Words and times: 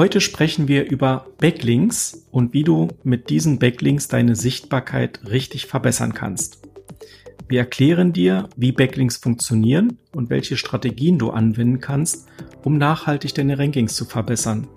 Heute 0.00 0.22
sprechen 0.22 0.66
wir 0.66 0.90
über 0.90 1.26
Backlinks 1.36 2.26
und 2.30 2.54
wie 2.54 2.64
du 2.64 2.88
mit 3.02 3.28
diesen 3.28 3.58
Backlinks 3.58 4.08
deine 4.08 4.34
Sichtbarkeit 4.34 5.20
richtig 5.28 5.66
verbessern 5.66 6.14
kannst. 6.14 6.66
Wir 7.48 7.60
erklären 7.60 8.14
dir, 8.14 8.48
wie 8.56 8.72
Backlinks 8.72 9.18
funktionieren 9.18 9.98
und 10.14 10.30
welche 10.30 10.56
Strategien 10.56 11.18
du 11.18 11.28
anwenden 11.28 11.80
kannst, 11.80 12.28
um 12.64 12.78
nachhaltig 12.78 13.34
deine 13.34 13.58
Rankings 13.58 13.94
zu 13.94 14.06
verbessern. 14.06 14.68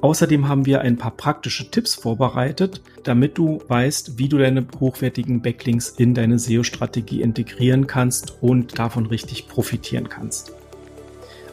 Außerdem 0.00 0.48
haben 0.48 0.66
wir 0.66 0.80
ein 0.80 0.96
paar 0.96 1.12
praktische 1.12 1.70
Tipps 1.70 1.94
vorbereitet, 1.94 2.82
damit 3.04 3.38
du 3.38 3.60
weißt, 3.68 4.18
wie 4.18 4.28
du 4.28 4.38
deine 4.38 4.66
hochwertigen 4.80 5.42
Backlinks 5.42 5.90
in 5.90 6.12
deine 6.12 6.40
SEO-Strategie 6.40 7.22
integrieren 7.22 7.86
kannst 7.86 8.42
und 8.42 8.80
davon 8.80 9.06
richtig 9.06 9.46
profitieren 9.46 10.08
kannst. 10.08 10.52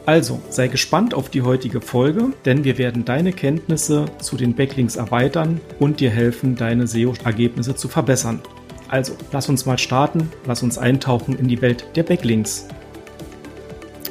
Also 0.05 0.41
sei 0.49 0.68
gespannt 0.68 1.13
auf 1.13 1.30
die 1.30 1.44
heutige 1.44 1.80
Folge, 1.80 2.34
denn 2.45 2.63
wir 2.63 2.80
werden 2.80 3.05
deine 3.05 3.31
Kenntnisse 3.34 4.05
zu 4.20 4.35
den 4.35 4.55
Backlinks 4.55 4.95
erweitern 4.95 5.62
und 5.80 5.99
dir 5.99 6.09
helfen, 6.09 6.55
deine 6.55 6.88
SEO-Ergebnisse 6.88 7.75
zu 7.75 7.88
verbessern. 7.88 8.41
Also 8.88 9.16
lass 9.31 9.48
uns 9.48 9.66
mal 9.66 9.77
starten, 9.77 10.31
lass 10.45 10.63
uns 10.63 10.77
eintauchen 10.77 11.38
in 11.38 11.48
die 11.48 11.61
Welt 11.61 11.85
der 11.95 12.03
Backlinks. 12.03 12.67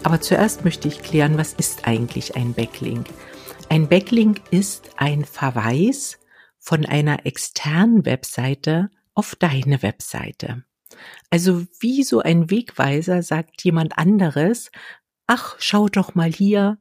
Aber 0.04 0.20
zuerst 0.20 0.64
möchte 0.64 0.88
ich 0.88 1.02
klären, 1.02 1.36
was 1.36 1.52
ist 1.52 1.86
eigentlich 1.86 2.36
ein 2.36 2.54
Backlink? 2.54 3.06
Ein 3.68 3.88
Backlink 3.88 4.40
ist 4.50 4.90
ein 4.96 5.24
Verweis 5.24 6.18
von 6.58 6.86
einer 6.86 7.26
externen 7.26 8.06
Webseite 8.06 8.90
auf 9.14 9.34
deine 9.34 9.82
Webseite. 9.82 10.64
Also 11.30 11.64
wie 11.78 12.02
so 12.02 12.20
ein 12.20 12.50
Wegweiser 12.50 13.22
sagt 13.22 13.62
jemand 13.62 13.98
anderes, 13.98 14.70
ach, 15.30 15.54
schau 15.60 15.88
doch 15.88 16.16
mal 16.16 16.32
hier, 16.32 16.80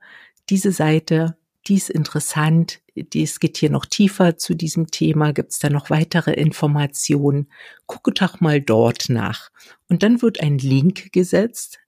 diese 0.49 0.71
Seite, 0.71 1.37
die 1.67 1.75
ist 1.75 1.91
interessant, 1.91 2.81
es 2.95 3.39
geht 3.39 3.57
hier 3.57 3.69
noch 3.69 3.85
tiefer 3.85 4.37
zu 4.37 4.55
diesem 4.55 4.87
Thema, 4.87 5.33
gibt 5.33 5.51
es 5.51 5.59
da 5.59 5.69
noch 5.69 5.91
weitere 5.91 6.33
Informationen, 6.33 7.51
gucke 7.85 8.11
doch 8.11 8.39
mal 8.39 8.59
dort 8.59 9.07
nach. 9.07 9.51
Und 9.87 10.01
dann 10.01 10.23
wird 10.23 10.41
ein 10.41 10.57
Link 10.57 11.11
gesetzt, 11.13 11.79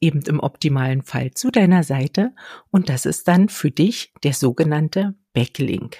eben 0.00 0.22
im 0.22 0.40
optimalen 0.40 1.02
Fall 1.02 1.34
zu 1.34 1.52
deiner 1.52 1.84
Seite, 1.84 2.34
und 2.72 2.88
das 2.88 3.06
ist 3.06 3.28
dann 3.28 3.48
für 3.48 3.70
dich 3.70 4.12
der 4.24 4.32
sogenannte 4.32 5.14
Backlink. 5.34 5.98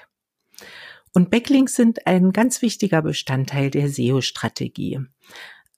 Und 1.14 1.30
Backlinks 1.30 1.76
sind 1.76 2.08
ein 2.08 2.32
ganz 2.32 2.60
wichtiger 2.60 3.02
Bestandteil 3.02 3.70
der 3.70 3.88
SEO-Strategie. 3.88 4.98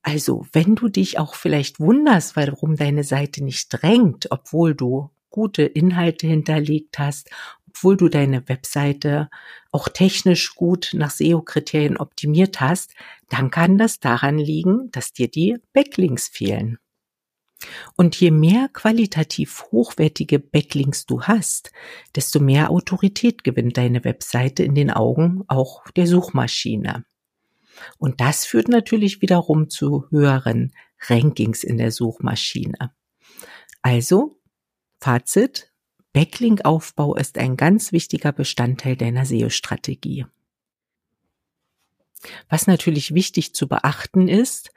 Also, 0.06 0.47
wenn 0.52 0.74
du 0.74 0.88
dich 0.88 1.19
auch 1.19 1.34
vielleicht 1.34 1.80
wunderst, 1.80 2.36
warum 2.36 2.77
deine 2.77 3.05
Seite 3.05 3.42
nicht 3.42 3.70
drängt, 3.70 4.30
obwohl 4.30 4.74
du 4.74 5.08
gute 5.30 5.62
Inhalte 5.62 6.27
hinterlegt 6.27 6.98
hast, 6.98 7.30
obwohl 7.66 7.97
du 7.97 8.10
deine 8.10 8.47
Webseite 8.47 9.30
auch 9.72 9.88
technisch 9.88 10.55
gut 10.56 10.91
nach 10.92 11.10
SEO-Kriterien 11.10 11.97
optimiert 11.97 12.60
hast, 12.60 12.92
dann 13.30 13.50
kann 13.50 13.78
das 13.78 13.98
daran 13.98 14.36
liegen, 14.36 14.91
dass 14.92 15.14
dir 15.14 15.28
die 15.28 15.56
Backlinks 15.72 16.28
fehlen. 16.28 16.78
Und 17.97 18.20
je 18.20 18.30
mehr 18.30 18.69
qualitativ 18.75 19.64
hochwertige 19.72 20.38
Backlinks 20.38 21.06
du 21.06 21.22
hast, 21.22 21.72
desto 22.14 22.41
mehr 22.41 22.70
Autorität 22.70 23.42
gewinnt 23.42 23.78
deine 23.78 24.05
Webseite 24.05 24.62
in 24.64 24.75
den 24.75 24.91
Augen 24.91 25.44
auch 25.48 25.82
der 25.92 26.06
Suchmaschine. 26.06 27.06
Und 27.98 28.20
das 28.20 28.47
führt 28.47 28.69
natürlich 28.69 29.20
wiederum 29.22 29.69
zu 29.69 30.06
höheren 30.11 30.72
Rankings 31.00 31.64
in 31.64 31.78
der 31.78 31.91
Suchmaschine. 31.91 32.94
Also, 33.83 34.41
Fazit, 35.00 35.72
Backlink-Aufbau 36.12 37.16
ist 37.16 37.39
ein 37.39 37.56
ganz 37.56 37.92
wichtiger 37.92 38.33
Bestandteil 38.33 38.97
deiner 38.97 39.27
SEO-Strategie. 39.27 40.27
Was 42.48 42.66
natürlich 42.66 43.15
wichtig 43.15 43.54
zu 43.54 43.69
beachten 43.69 44.28
ist, 44.28 44.71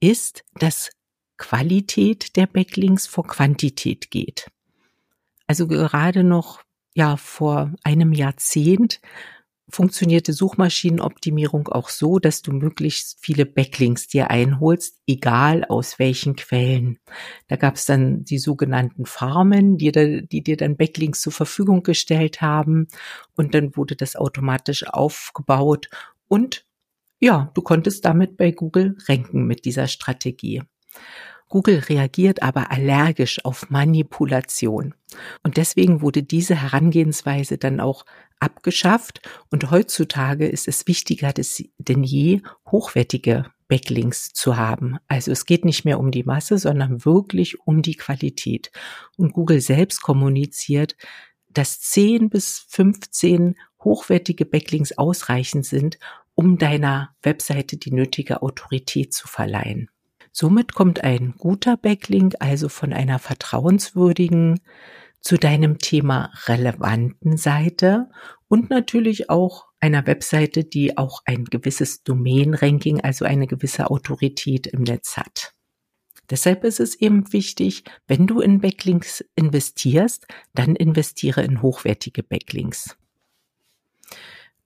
ist, 0.00 0.44
dass 0.54 0.90
Qualität 1.36 2.36
der 2.36 2.46
Backlinks 2.46 3.06
vor 3.06 3.26
Quantität 3.26 4.10
geht. 4.10 4.50
Also 5.46 5.68
gerade 5.68 6.24
noch, 6.24 6.62
ja, 6.94 7.16
vor 7.16 7.72
einem 7.84 8.12
Jahrzehnt 8.12 9.00
funktionierte 9.70 10.32
Suchmaschinenoptimierung 10.32 11.68
auch 11.68 11.88
so, 11.88 12.18
dass 12.18 12.42
du 12.42 12.52
möglichst 12.52 13.18
viele 13.20 13.46
Backlinks 13.46 14.06
dir 14.06 14.30
einholst, 14.30 14.98
egal 15.06 15.64
aus 15.64 15.98
welchen 15.98 16.36
Quellen. 16.36 16.98
Da 17.48 17.56
gab 17.56 17.76
es 17.76 17.84
dann 17.84 18.24
die 18.24 18.38
sogenannten 18.38 19.06
Farmen, 19.06 19.76
die, 19.76 19.92
die, 19.92 20.42
dir 20.42 20.56
dann 20.56 20.76
Backlinks 20.76 21.20
zur 21.20 21.32
Verfügung 21.32 21.82
gestellt 21.82 22.40
haben 22.40 22.88
und 23.36 23.54
dann 23.54 23.76
wurde 23.76 23.96
das 23.96 24.16
automatisch 24.16 24.86
aufgebaut 24.86 25.88
und 26.28 26.64
ja, 27.20 27.50
du 27.54 27.62
konntest 27.62 28.04
damit 28.04 28.36
bei 28.36 28.52
Google 28.52 28.96
ranken 29.08 29.46
mit 29.46 29.64
dieser 29.64 29.88
Strategie. 29.88 30.62
Google 31.48 31.78
reagiert 31.78 32.42
aber 32.42 32.70
allergisch 32.70 33.44
auf 33.44 33.70
Manipulation. 33.70 34.94
Und 35.42 35.56
deswegen 35.56 36.02
wurde 36.02 36.22
diese 36.22 36.54
Herangehensweise 36.54 37.58
dann 37.58 37.80
auch 37.80 38.04
abgeschafft. 38.40 39.20
Und 39.50 39.70
heutzutage 39.70 40.46
ist 40.46 40.68
es 40.68 40.86
wichtiger 40.86 41.32
denn 41.78 42.04
je, 42.04 42.42
hochwertige 42.70 43.46
Backlinks 43.68 44.32
zu 44.32 44.56
haben. 44.56 44.96
Also 45.08 45.30
es 45.30 45.44
geht 45.44 45.64
nicht 45.64 45.84
mehr 45.84 46.00
um 46.00 46.10
die 46.10 46.24
Masse, 46.24 46.58
sondern 46.58 47.04
wirklich 47.04 47.60
um 47.66 47.82
die 47.82 47.96
Qualität. 47.96 48.70
Und 49.16 49.32
Google 49.32 49.60
selbst 49.60 50.02
kommuniziert, 50.02 50.96
dass 51.50 51.80
10 51.80 52.30
bis 52.30 52.66
15 52.68 53.56
hochwertige 53.82 54.44
Backlinks 54.44 54.96
ausreichend 54.96 55.66
sind, 55.66 55.98
um 56.34 56.58
deiner 56.58 57.10
Webseite 57.22 57.76
die 57.76 57.92
nötige 57.92 58.42
Autorität 58.42 59.12
zu 59.12 59.28
verleihen. 59.28 59.90
Somit 60.40 60.72
kommt 60.72 61.02
ein 61.02 61.34
guter 61.36 61.76
Backlink 61.76 62.36
also 62.38 62.68
von 62.68 62.92
einer 62.92 63.18
vertrauenswürdigen 63.18 64.60
zu 65.20 65.36
deinem 65.36 65.78
Thema 65.78 66.30
relevanten 66.46 67.36
Seite 67.36 68.08
und 68.46 68.70
natürlich 68.70 69.30
auch 69.30 69.66
einer 69.80 70.06
Webseite, 70.06 70.62
die 70.62 70.96
auch 70.96 71.22
ein 71.24 71.44
gewisses 71.46 72.04
Domain-Ranking, 72.04 73.00
also 73.00 73.24
eine 73.24 73.48
gewisse 73.48 73.90
Autorität 73.90 74.68
im 74.68 74.82
Netz 74.82 75.16
hat. 75.16 75.54
Deshalb 76.30 76.62
ist 76.62 76.78
es 76.78 76.94
eben 76.94 77.32
wichtig, 77.32 77.82
wenn 78.06 78.28
du 78.28 78.38
in 78.38 78.60
Backlinks 78.60 79.24
investierst, 79.34 80.28
dann 80.54 80.76
investiere 80.76 81.42
in 81.42 81.62
hochwertige 81.62 82.22
Backlinks. 82.22 82.96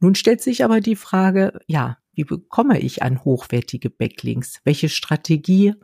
Nun 0.01 0.17
stellt 0.17 0.43
sich 0.43 0.65
aber 0.65 0.83
die 0.83 0.97
Frage, 0.97 1.61
ja, 1.67 1.97
wie 2.15 2.25
bekomme 2.25 2.79
ich 2.79 3.03
an 3.03 3.25
hochwertige 3.25 3.91
Backlinks? 3.91 4.61
Welche 4.65 4.89
Strategie 4.89 5.75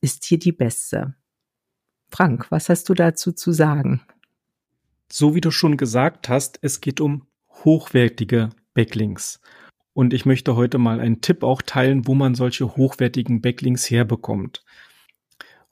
ist 0.00 0.24
hier 0.24 0.38
die 0.38 0.52
beste? 0.52 1.14
Frank, 2.10 2.50
was 2.50 2.68
hast 2.68 2.88
du 2.88 2.94
dazu 2.94 3.32
zu 3.32 3.52
sagen? 3.52 4.02
So 5.10 5.34
wie 5.34 5.40
du 5.40 5.50
schon 5.50 5.76
gesagt 5.76 6.28
hast, 6.28 6.58
es 6.62 6.80
geht 6.80 7.00
um 7.00 7.26
hochwertige 7.48 8.50
Backlinks. 8.72 9.40
Und 9.92 10.12
ich 10.12 10.26
möchte 10.26 10.56
heute 10.56 10.78
mal 10.78 11.00
einen 11.00 11.20
Tipp 11.20 11.42
auch 11.42 11.62
teilen, 11.62 12.06
wo 12.06 12.14
man 12.14 12.34
solche 12.34 12.76
hochwertigen 12.76 13.40
Backlinks 13.40 13.90
herbekommt. 13.90 14.64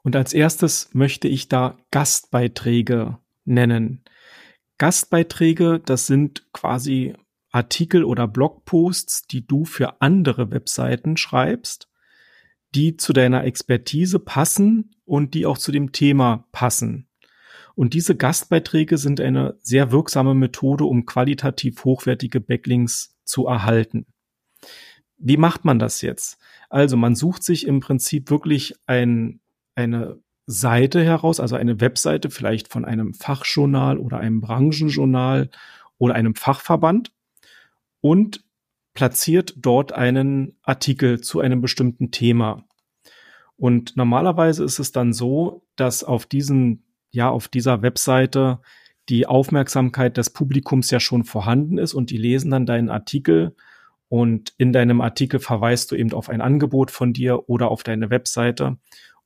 Und 0.02 0.16
als 0.16 0.32
erstes 0.32 0.90
möchte 0.92 1.28
ich 1.28 1.48
da 1.48 1.76
Gastbeiträge 1.90 3.18
nennen. 3.44 4.02
Gastbeiträge, 4.78 5.80
das 5.84 6.06
sind 6.06 6.52
quasi 6.52 7.14
Artikel 7.52 8.02
oder 8.04 8.26
Blogposts, 8.26 9.26
die 9.26 9.46
du 9.46 9.64
für 9.64 10.00
andere 10.00 10.50
Webseiten 10.50 11.16
schreibst, 11.16 11.88
die 12.74 12.96
zu 12.96 13.12
deiner 13.12 13.44
Expertise 13.44 14.18
passen 14.18 14.96
und 15.04 15.34
die 15.34 15.46
auch 15.46 15.58
zu 15.58 15.70
dem 15.70 15.92
Thema 15.92 16.48
passen. 16.52 17.06
Und 17.74 17.94
diese 17.94 18.16
Gastbeiträge 18.16 18.98
sind 18.98 19.20
eine 19.20 19.56
sehr 19.60 19.92
wirksame 19.92 20.34
Methode, 20.34 20.84
um 20.84 21.06
qualitativ 21.06 21.84
hochwertige 21.84 22.40
Backlinks 22.40 23.16
zu 23.24 23.46
erhalten. 23.46 24.06
Wie 25.18 25.36
macht 25.36 25.64
man 25.64 25.78
das 25.78 26.00
jetzt? 26.02 26.38
Also 26.68 26.96
man 26.96 27.14
sucht 27.14 27.44
sich 27.44 27.66
im 27.66 27.80
Prinzip 27.80 28.30
wirklich 28.30 28.74
ein, 28.86 29.40
eine 29.74 30.18
Seite 30.46 31.02
heraus, 31.02 31.38
also 31.38 31.56
eine 31.56 31.80
Webseite 31.80 32.30
vielleicht 32.30 32.68
von 32.68 32.84
einem 32.84 33.14
Fachjournal 33.14 33.98
oder 33.98 34.18
einem 34.18 34.40
Branchenjournal 34.40 35.50
oder 35.98 36.14
einem 36.14 36.34
Fachverband 36.34 37.12
und 38.02 38.44
platziert 38.92 39.54
dort 39.56 39.92
einen 39.92 40.58
Artikel 40.62 41.22
zu 41.22 41.40
einem 41.40 41.62
bestimmten 41.62 42.10
Thema. 42.10 42.66
Und 43.56 43.96
normalerweise 43.96 44.64
ist 44.64 44.78
es 44.78 44.92
dann 44.92 45.14
so, 45.14 45.64
dass 45.76 46.04
auf 46.04 46.26
diesen, 46.26 46.84
ja, 47.10 47.30
auf 47.30 47.48
dieser 47.48 47.80
Webseite 47.80 48.60
die 49.08 49.26
Aufmerksamkeit 49.26 50.16
des 50.16 50.30
Publikums 50.30 50.90
ja 50.90 51.00
schon 51.00 51.24
vorhanden 51.24 51.78
ist 51.78 51.94
und 51.94 52.10
die 52.10 52.18
lesen 52.18 52.50
dann 52.50 52.66
deinen 52.66 52.90
Artikel 52.90 53.56
und 54.08 54.52
in 54.58 54.72
deinem 54.72 55.00
Artikel 55.00 55.40
verweist 55.40 55.90
du 55.90 55.96
eben 55.96 56.12
auf 56.12 56.28
ein 56.28 56.40
Angebot 56.40 56.90
von 56.90 57.12
dir 57.12 57.48
oder 57.48 57.70
auf 57.70 57.82
deine 57.82 58.10
Webseite 58.10 58.78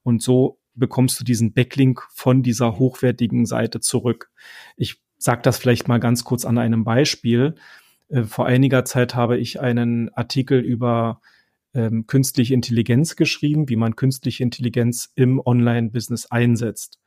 und 0.02 0.22
so 0.22 0.60
bekommst 0.74 1.18
du 1.18 1.24
diesen 1.24 1.52
Backlink 1.52 2.02
von 2.10 2.42
dieser 2.42 2.78
hochwertigen 2.78 3.46
Seite 3.46 3.80
zurück. 3.80 4.30
Ich 4.76 5.02
sage 5.18 5.42
das 5.42 5.58
vielleicht 5.58 5.88
mal 5.88 5.98
ganz 5.98 6.24
kurz 6.24 6.44
an 6.44 6.58
einem 6.58 6.84
Beispiel. 6.84 7.54
Äh, 8.08 8.24
vor 8.24 8.46
einiger 8.46 8.84
Zeit 8.84 9.14
habe 9.14 9.38
ich 9.38 9.60
einen 9.60 10.12
Artikel 10.14 10.60
über 10.60 11.20
ähm, 11.74 12.06
künstliche 12.06 12.54
Intelligenz 12.54 13.16
geschrieben, 13.16 13.68
wie 13.68 13.76
man 13.76 13.96
künstliche 13.96 14.42
Intelligenz 14.42 15.12
im 15.14 15.40
Online-Business 15.40 16.26
einsetzt. 16.26 17.00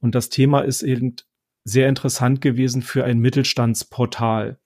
Und 0.00 0.14
das 0.14 0.30
Thema 0.30 0.60
ist 0.60 0.82
eben 0.82 1.16
sehr 1.64 1.88
interessant 1.88 2.40
gewesen 2.40 2.82
für 2.82 3.04
ein 3.04 3.18
Mittelstandsportal. 3.18 4.58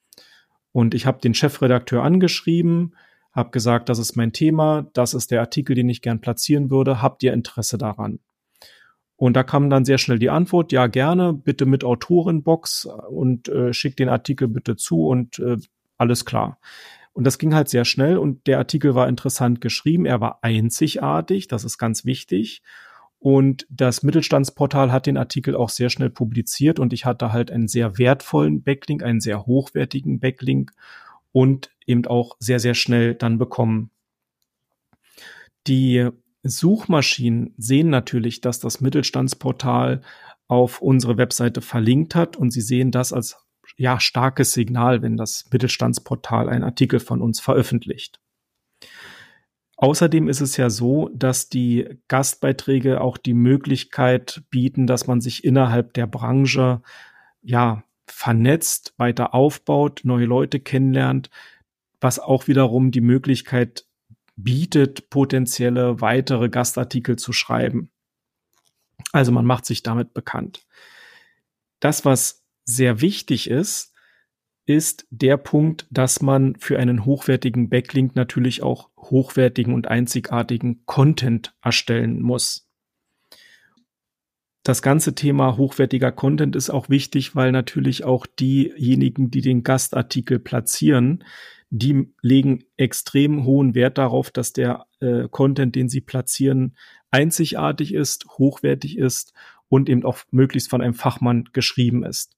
Und 0.73 0.95
ich 0.95 1.07
habe 1.07 1.21
den 1.21 1.35
Chefredakteur 1.35 2.03
angeschrieben, 2.03 2.95
habe 3.33 3.51
gesagt, 3.51 3.89
das 3.89 3.99
ist 3.99 4.17
mein 4.17 4.33
Thema, 4.33 4.89
das 4.93 5.15
ist 5.15 5.31
der 5.31 5.41
Artikel, 5.41 5.75
den 5.75 5.89
ich 5.89 6.03
gern 6.03 6.21
platzieren 6.21 6.71
würde, 6.71 7.03
habt 7.03 7.23
ihr 7.23 7.33
Interesse 7.33 7.79
daran? 7.79 8.21
Und 9.17 9.35
da 9.35 9.43
kam 9.43 9.71
dann 9.71 9.85
sehr 9.85 9.99
schnell 9.99 10.21
die 10.21 10.31
Antwort, 10.31 10.71
ja 10.71 10.87
gerne, 10.87 11.33
bitte 11.33 11.67
mit 11.67 11.83
Autorenbox 11.83 12.89
und 13.11 13.49
äh, 13.49 13.73
schick 13.73 13.97
den 13.97 14.09
Artikel 14.09 14.47
bitte 14.47 14.77
zu 14.77 15.07
und 15.07 15.41
äh, 15.41 15.57
alles 15.99 16.25
klar. 16.25 16.59
Und 17.13 17.25
das 17.25 17.39
ging 17.39 17.55
halt 17.55 17.69
sehr 17.69 17.85
schnell 17.85 18.17
und 18.17 18.47
der 18.47 18.59
Artikel 18.59 18.95
war 18.95 19.09
interessant 19.09 19.61
geschrieben, 19.61 20.07
er 20.07 20.21
war 20.21 20.39
einzigartig, 20.43 21.49
das 21.49 21.65
ist 21.65 21.77
ganz 21.77 22.05
wichtig. 22.05 22.63
Und 23.19 23.67
das 23.69 24.05
Mittelstandsportal 24.05 24.93
hat 24.93 25.07
den 25.07 25.17
Artikel 25.17 25.57
auch 25.57 25.71
sehr 25.71 25.91
schnell 25.91 26.11
publiziert 26.11 26.79
und 26.79 26.93
ich 26.93 27.05
hatte 27.05 27.33
halt 27.33 27.51
einen 27.51 27.67
sehr 27.67 27.99
wertvollen 27.99 28.63
Backlink, 28.63 29.03
einen 29.03 29.21
sehr 29.21 29.47
hochwertigen 29.47 30.21
Backlink 30.21 30.73
und 31.33 31.71
eben 31.87 32.07
auch 32.07 32.37
sehr, 32.39 32.61
sehr 32.61 32.75
schnell 32.75 33.17
dann 33.17 33.39
bekommen. 33.39 33.91
Die 35.67 36.09
Suchmaschinen 36.45 37.53
sehen 37.59 37.91
natürlich, 37.91 38.41
dass 38.41 38.61
das 38.61 38.81
Mittelstandsportal 38.81 40.03
auf 40.47 40.81
unsere 40.81 41.17
Webseite 41.17 41.61
verlinkt 41.61 42.15
hat 42.15 42.37
und 42.37 42.53
sie 42.53 42.61
sehen 42.61 42.91
das 42.93 43.13
als 43.13 43.48
ja 43.79 44.01
starkes 44.01 44.53
Signal, 44.53 45.01
wenn 45.01 45.17
das 45.17 45.49
Mittelstandsportal 45.51 46.49
einen 46.49 46.65
Artikel 46.65 47.01
von 47.01 47.23
uns 47.23 47.41
veröffentlicht. 47.41 48.21
Außerdem 49.77 50.29
ist 50.29 50.41
es 50.41 50.57
ja 50.57 50.69
so, 50.69 51.09
dass 51.15 51.49
die 51.49 52.01
Gastbeiträge 52.09 53.01
auch 53.01 53.17
die 53.17 53.35
Möglichkeit 53.35 54.43
bieten, 54.51 54.89
dass 54.89 55.07
man 55.07 55.21
sich 55.21 55.45
innerhalb 55.45 55.95
der 55.95 56.09
Branche 56.09 56.83
ja 57.41 57.85
vernetzt, 58.07 58.95
weiter 58.97 59.35
aufbaut, 59.35 60.01
neue 60.03 60.27
Leute 60.27 60.59
kennenlernt, 60.59 61.31
was 62.01 62.19
auch 62.19 62.49
wiederum 62.49 62.91
die 62.91 63.01
Möglichkeit 63.01 63.87
bietet, 64.35 65.11
potenzielle 65.11 66.01
weitere 66.01 66.49
Gastartikel 66.49 67.17
zu 67.17 67.33
schreiben. 67.33 67.91
Also 69.13 69.31
man 69.31 69.45
macht 69.45 69.65
sich 69.65 69.85
damit 69.85 70.13
bekannt. 70.13 70.67
Das, 71.79 72.05
was 72.05 72.45
sehr 72.69 73.01
wichtig 73.01 73.49
ist, 73.49 73.95
ist 74.67 75.07
der 75.11 75.39
Punkt, 75.39 75.87
dass 75.91 76.21
man 76.21 76.55
für 76.57 76.79
einen 76.79 77.07
hochwertigen 77.07 77.71
Backlink 77.71 78.15
natürlich 78.15 78.63
auch 78.63 78.91
hochwertigen 78.99 79.73
und 79.73 79.89
einzigartigen 79.89 80.85
Content 80.85 81.55
erstellen 81.63 82.21
muss. 82.21 82.69
Das 84.63 84.83
ganze 84.83 85.15
Thema 85.15 85.57
hochwertiger 85.57 86.13
Content 86.13 86.55
ist 86.55 86.69
auch 86.69 86.91
wichtig, 86.91 87.35
weil 87.35 87.53
natürlich 87.53 88.05
auch 88.05 88.27
diejenigen, 88.27 89.31
die 89.31 89.41
den 89.41 89.63
Gastartikel 89.63 90.39
platzieren, 90.39 91.25
die 91.71 92.13
legen 92.21 92.65
extrem 92.77 93.45
hohen 93.45 93.75
Wert 93.75 93.97
darauf, 93.97 94.31
dass 94.31 94.53
der 94.53 94.87
äh, 95.01 95.29
Content, 95.31 95.75
den 95.75 95.89
sie 95.89 96.03
platzieren, 96.03 96.77
einzigartig 97.11 97.95
ist, 97.95 98.27
hochwertig 98.37 98.99
ist 98.99 99.33
und 99.71 99.89
eben 99.89 100.05
auch 100.05 100.19
möglichst 100.31 100.69
von 100.69 100.83
einem 100.83 100.95
Fachmann 100.95 101.49
geschrieben 101.55 102.05
ist. 102.05 102.38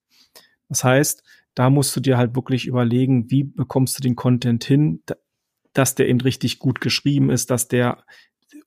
Das 0.70 0.82
heißt, 0.82 1.22
da 1.54 1.68
musst 1.68 1.94
du 1.94 2.00
dir 2.00 2.16
halt 2.16 2.34
wirklich 2.34 2.66
überlegen, 2.66 3.30
wie 3.30 3.44
bekommst 3.44 3.98
du 3.98 4.02
den 4.02 4.16
Content 4.16 4.64
hin, 4.64 5.02
dass 5.74 5.94
der 5.94 6.08
eben 6.08 6.20
richtig 6.22 6.58
gut 6.58 6.80
geschrieben 6.80 7.28
ist, 7.28 7.50
dass 7.50 7.68
der 7.68 8.04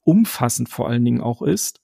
umfassend 0.03 0.69
vor 0.69 0.87
allen 0.87 1.03
Dingen 1.03 1.21
auch 1.21 1.41
ist, 1.41 1.81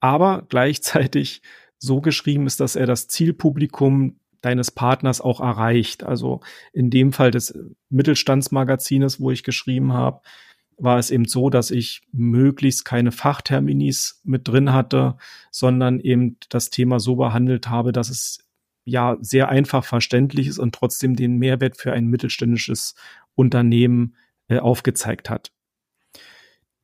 aber 0.00 0.46
gleichzeitig 0.48 1.42
so 1.78 2.00
geschrieben 2.00 2.46
ist, 2.46 2.60
dass 2.60 2.76
er 2.76 2.86
das 2.86 3.08
Zielpublikum 3.08 4.18
deines 4.40 4.70
Partners 4.70 5.20
auch 5.20 5.40
erreicht. 5.40 6.04
Also 6.04 6.40
in 6.72 6.90
dem 6.90 7.12
Fall 7.12 7.30
des 7.30 7.58
Mittelstandsmagazines, 7.90 9.20
wo 9.20 9.30
ich 9.30 9.42
geschrieben 9.42 9.92
habe, 9.92 10.20
war 10.76 10.98
es 10.98 11.10
eben 11.10 11.26
so, 11.26 11.50
dass 11.50 11.70
ich 11.70 12.02
möglichst 12.12 12.84
keine 12.84 13.12
Fachterminis 13.12 14.20
mit 14.24 14.48
drin 14.48 14.72
hatte, 14.72 15.16
sondern 15.50 16.00
eben 16.00 16.36
das 16.48 16.70
Thema 16.70 17.00
so 17.00 17.16
behandelt 17.16 17.68
habe, 17.68 17.92
dass 17.92 18.08
es 18.08 18.43
ja 18.84 19.16
sehr 19.20 19.48
einfach 19.48 19.84
verständlich 19.84 20.46
ist 20.46 20.58
und 20.58 20.74
trotzdem 20.74 21.16
den 21.16 21.36
Mehrwert 21.36 21.76
für 21.76 21.92
ein 21.92 22.06
mittelständisches 22.06 22.94
Unternehmen 23.34 24.16
äh, 24.48 24.58
aufgezeigt 24.58 25.30
hat. 25.30 25.52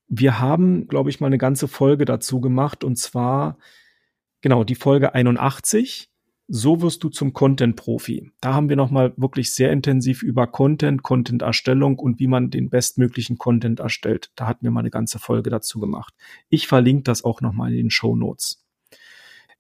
Wir 0.09 0.41
haben, 0.41 0.89
glaube 0.89 1.11
ich, 1.11 1.21
mal 1.21 1.29
eine 1.29 1.39
ganze 1.39 1.69
Folge 1.69 2.05
dazu 2.05 2.41
gemacht 2.41 2.83
und 2.83 2.97
zwar 2.97 3.59
genau 4.41 4.65
die 4.65 4.75
Folge 4.75 5.15
81 5.15 6.11
so 6.53 6.83
wirst 6.83 7.05
du 7.05 7.11
zum 7.11 7.33
Content-Profi. 7.33 8.33
Da 8.41 8.55
haben 8.55 8.69
wir 8.69 8.75
nochmal 8.75 9.13
wirklich 9.17 9.55
sehr 9.55 9.71
intensiv 9.71 10.25
über 10.25 10.49
Content, 10.49 11.05
Content-Erstellung 11.05 12.01
und 12.01 12.19
wie 12.19 12.27
man 12.27 12.51
den 12.51 12.71
bestmöglichen 12.71 13.39
Content 13.39 13.79
erstellt. 13.79 14.33
Da 14.35 14.49
hatten 14.49 14.65
wir 14.65 14.73
mal 14.73 14.81
eine 14.81 14.91
ganze 14.91 15.21
Folge 15.21 15.49
dazu 15.49 15.79
gemacht. 15.79 16.13
Ich 16.49 16.67
verlinke 16.67 17.05
das 17.05 17.23
auch 17.23 17.41
nochmal 17.41 17.71
in 17.71 17.77
den 17.77 17.91
Show 17.91 18.17
Notes. 18.17 18.65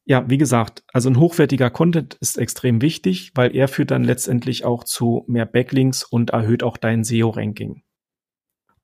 Ja, 0.05 0.29
wie 0.29 0.38
gesagt, 0.38 0.82
also 0.93 1.08
ein 1.08 1.19
hochwertiger 1.19 1.70
Content 1.70 2.14
ist 2.20 2.38
extrem 2.38 2.82
wichtig, 2.82 3.32
weil 3.35 3.55
er 3.55 3.69
führt 3.69 3.91
dann 3.91 4.02
letztendlich 4.02 4.64
auch 4.64 4.85
zu 4.85 5.25
mehr 5.29 5.47
Backlinks 5.47 6.05
und 6.05 6.31
erhöht 6.31 6.62
auch 6.62 6.76
dein 6.76 7.05
SEO-Ranking. 7.05 7.82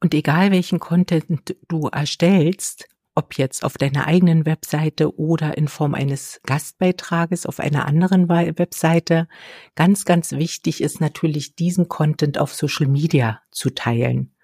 Und 0.01 0.15
egal 0.15 0.51
welchen 0.51 0.79
Content 0.79 1.57
du 1.69 1.89
erstellst, 1.89 2.87
ob 3.17 3.39
jetzt 3.39 3.65
auf 3.65 3.79
deiner 3.79 4.07
eigenen 4.07 4.45
Webseite 4.45 5.19
oder 5.19 5.57
in 5.57 5.69
Form 5.69 5.95
eines 5.95 6.41
Gastbeitrages 6.45 7.47
auf 7.47 7.61
einer 7.61 7.87
anderen 7.87 8.29
Webseite. 8.29 9.27
Ganz, 9.75 10.05
ganz 10.05 10.33
wichtig 10.33 10.83
ist 10.83 11.01
natürlich, 11.01 11.57
diesen 11.57 11.89
Content 11.89 12.39
auf 12.39 12.55
Social 12.55 12.87
Media 12.87 13.41
zu 13.51 13.71
teilen. 13.71 14.35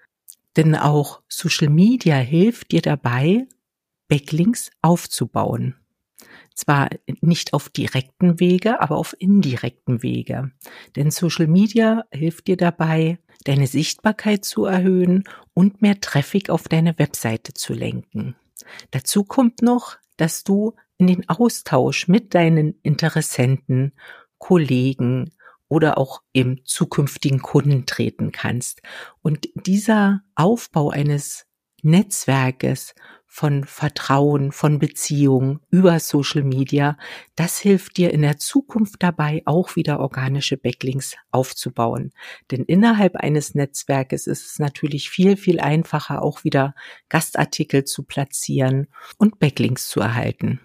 Denn 0.57 0.75
auch 0.75 1.21
Social 1.27 1.69
Media 1.69 2.15
hilft 2.15 2.71
dir 2.71 2.81
dabei, 2.81 3.47
Backlinks 4.07 4.71
aufzubauen. 4.81 5.75
Zwar 6.55 6.89
nicht 7.21 7.53
auf 7.53 7.69
direkten 7.69 8.39
Wege, 8.39 8.81
aber 8.81 8.97
auf 8.97 9.15
indirekten 9.17 10.03
Wege. 10.03 10.51
Denn 10.95 11.11
Social 11.11 11.47
Media 11.47 12.03
hilft 12.11 12.47
dir 12.47 12.57
dabei, 12.57 13.19
deine 13.43 13.67
Sichtbarkeit 13.67 14.45
zu 14.45 14.65
erhöhen 14.65 15.23
und 15.53 15.81
mehr 15.81 15.99
Traffic 15.99 16.49
auf 16.49 16.67
deine 16.67 16.97
Webseite 16.99 17.53
zu 17.53 17.73
lenken. 17.73 18.35
Dazu 18.91 19.23
kommt 19.23 19.61
noch, 19.61 19.97
dass 20.17 20.43
du 20.43 20.73
in 20.97 21.07
den 21.07 21.27
Austausch 21.27 22.07
mit 22.07 22.33
deinen 22.33 22.79
Interessenten, 22.83 23.93
Kollegen 24.37 25.31
oder 25.67 25.97
auch 25.97 26.21
im 26.33 26.63
zukünftigen 26.65 27.41
Kunden 27.41 27.85
treten 27.85 28.31
kannst. 28.31 28.81
Und 29.21 29.49
dieser 29.55 30.21
Aufbau 30.35 30.91
eines 30.91 31.45
Netzwerkes 31.81 32.93
von 33.33 33.63
Vertrauen, 33.63 34.51
von 34.51 34.77
Beziehungen 34.77 35.59
über 35.71 35.99
Social 35.99 36.43
Media, 36.43 36.99
das 37.35 37.57
hilft 37.57 37.97
dir 37.97 38.13
in 38.13 38.21
der 38.21 38.37
Zukunft 38.37 39.01
dabei, 39.01 39.41
auch 39.45 39.75
wieder 39.75 40.01
organische 40.01 40.55
Backlinks 40.55 41.15
aufzubauen. 41.31 42.11
Denn 42.51 42.63
innerhalb 42.63 43.15
eines 43.15 43.55
Netzwerkes 43.55 44.27
ist 44.27 44.45
es 44.45 44.59
natürlich 44.59 45.09
viel, 45.09 45.35
viel 45.35 45.59
einfacher, 45.59 46.21
auch 46.21 46.43
wieder 46.43 46.75
Gastartikel 47.09 47.85
zu 47.85 48.03
platzieren 48.03 48.85
und 49.17 49.39
Backlinks 49.39 49.89
zu 49.89 49.99
erhalten. 49.99 50.59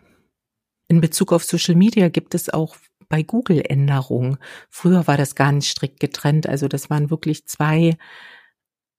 In 0.88 1.00
Bezug 1.00 1.32
auf 1.32 1.44
Social 1.44 1.75
Media 1.75 2.10
gibt 2.10 2.34
es 2.34 2.50
auch 2.50 2.76
bei 3.08 3.22
Google 3.22 3.62
Änderungen. 3.66 4.37
Früher 4.68 5.06
war 5.06 5.16
das 5.16 5.34
gar 5.34 5.52
nicht 5.52 5.70
strikt 5.70 6.00
getrennt. 6.00 6.46
Also 6.46 6.68
das 6.68 6.90
waren 6.90 7.08
wirklich 7.08 7.46
zwei 7.46 7.96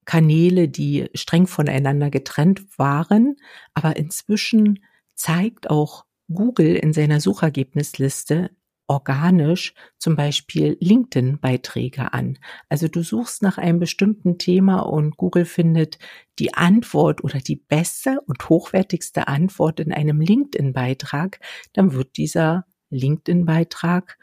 Kanäle, 0.10 0.68
die 0.68 1.08
streng 1.14 1.46
voneinander 1.46 2.10
getrennt 2.10 2.80
waren. 2.80 3.36
Aber 3.76 3.96
inzwischen 3.96 4.84
zeigt 5.14 5.70
auch 5.70 6.06
Google 6.34 6.76
in 6.76 6.94
seiner 6.94 7.22
Suchergebnisliste 7.22 8.50
organisch 8.88 9.76
zum 10.00 10.16
Beispiel 10.16 10.78
LinkedIn-Beiträge 10.80 12.12
an. 12.12 12.40
Also 12.70 12.88
du 12.88 13.04
suchst 13.04 13.44
nach 13.44 13.60
einem 13.60 13.78
bestimmten 13.78 14.40
Thema 14.40 14.80
und 14.80 15.16
Google 15.16 15.46
findet 15.46 16.00
die 16.40 16.56
Antwort 16.56 17.24
oder 17.24 17.38
die 17.38 17.58
beste 17.58 18.20
und 18.22 18.50
hochwertigste 18.50 19.28
Antwort 19.28 19.80
in 19.80 19.94
einem 19.94 20.22
LinkedIn-Beitrag, 20.22 21.40
dann 21.74 21.94
wird 21.94 22.18
dieser 22.18 22.66
LinkedIn-Beitrag 22.90 24.18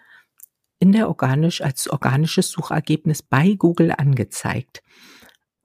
in 0.80 0.90
der 0.90 1.06
organisch 1.06 1.60
als 1.60 1.88
organisches 1.88 2.50
Suchergebnis 2.50 3.22
bei 3.22 3.54
Google 3.54 3.92
angezeigt. 3.96 4.82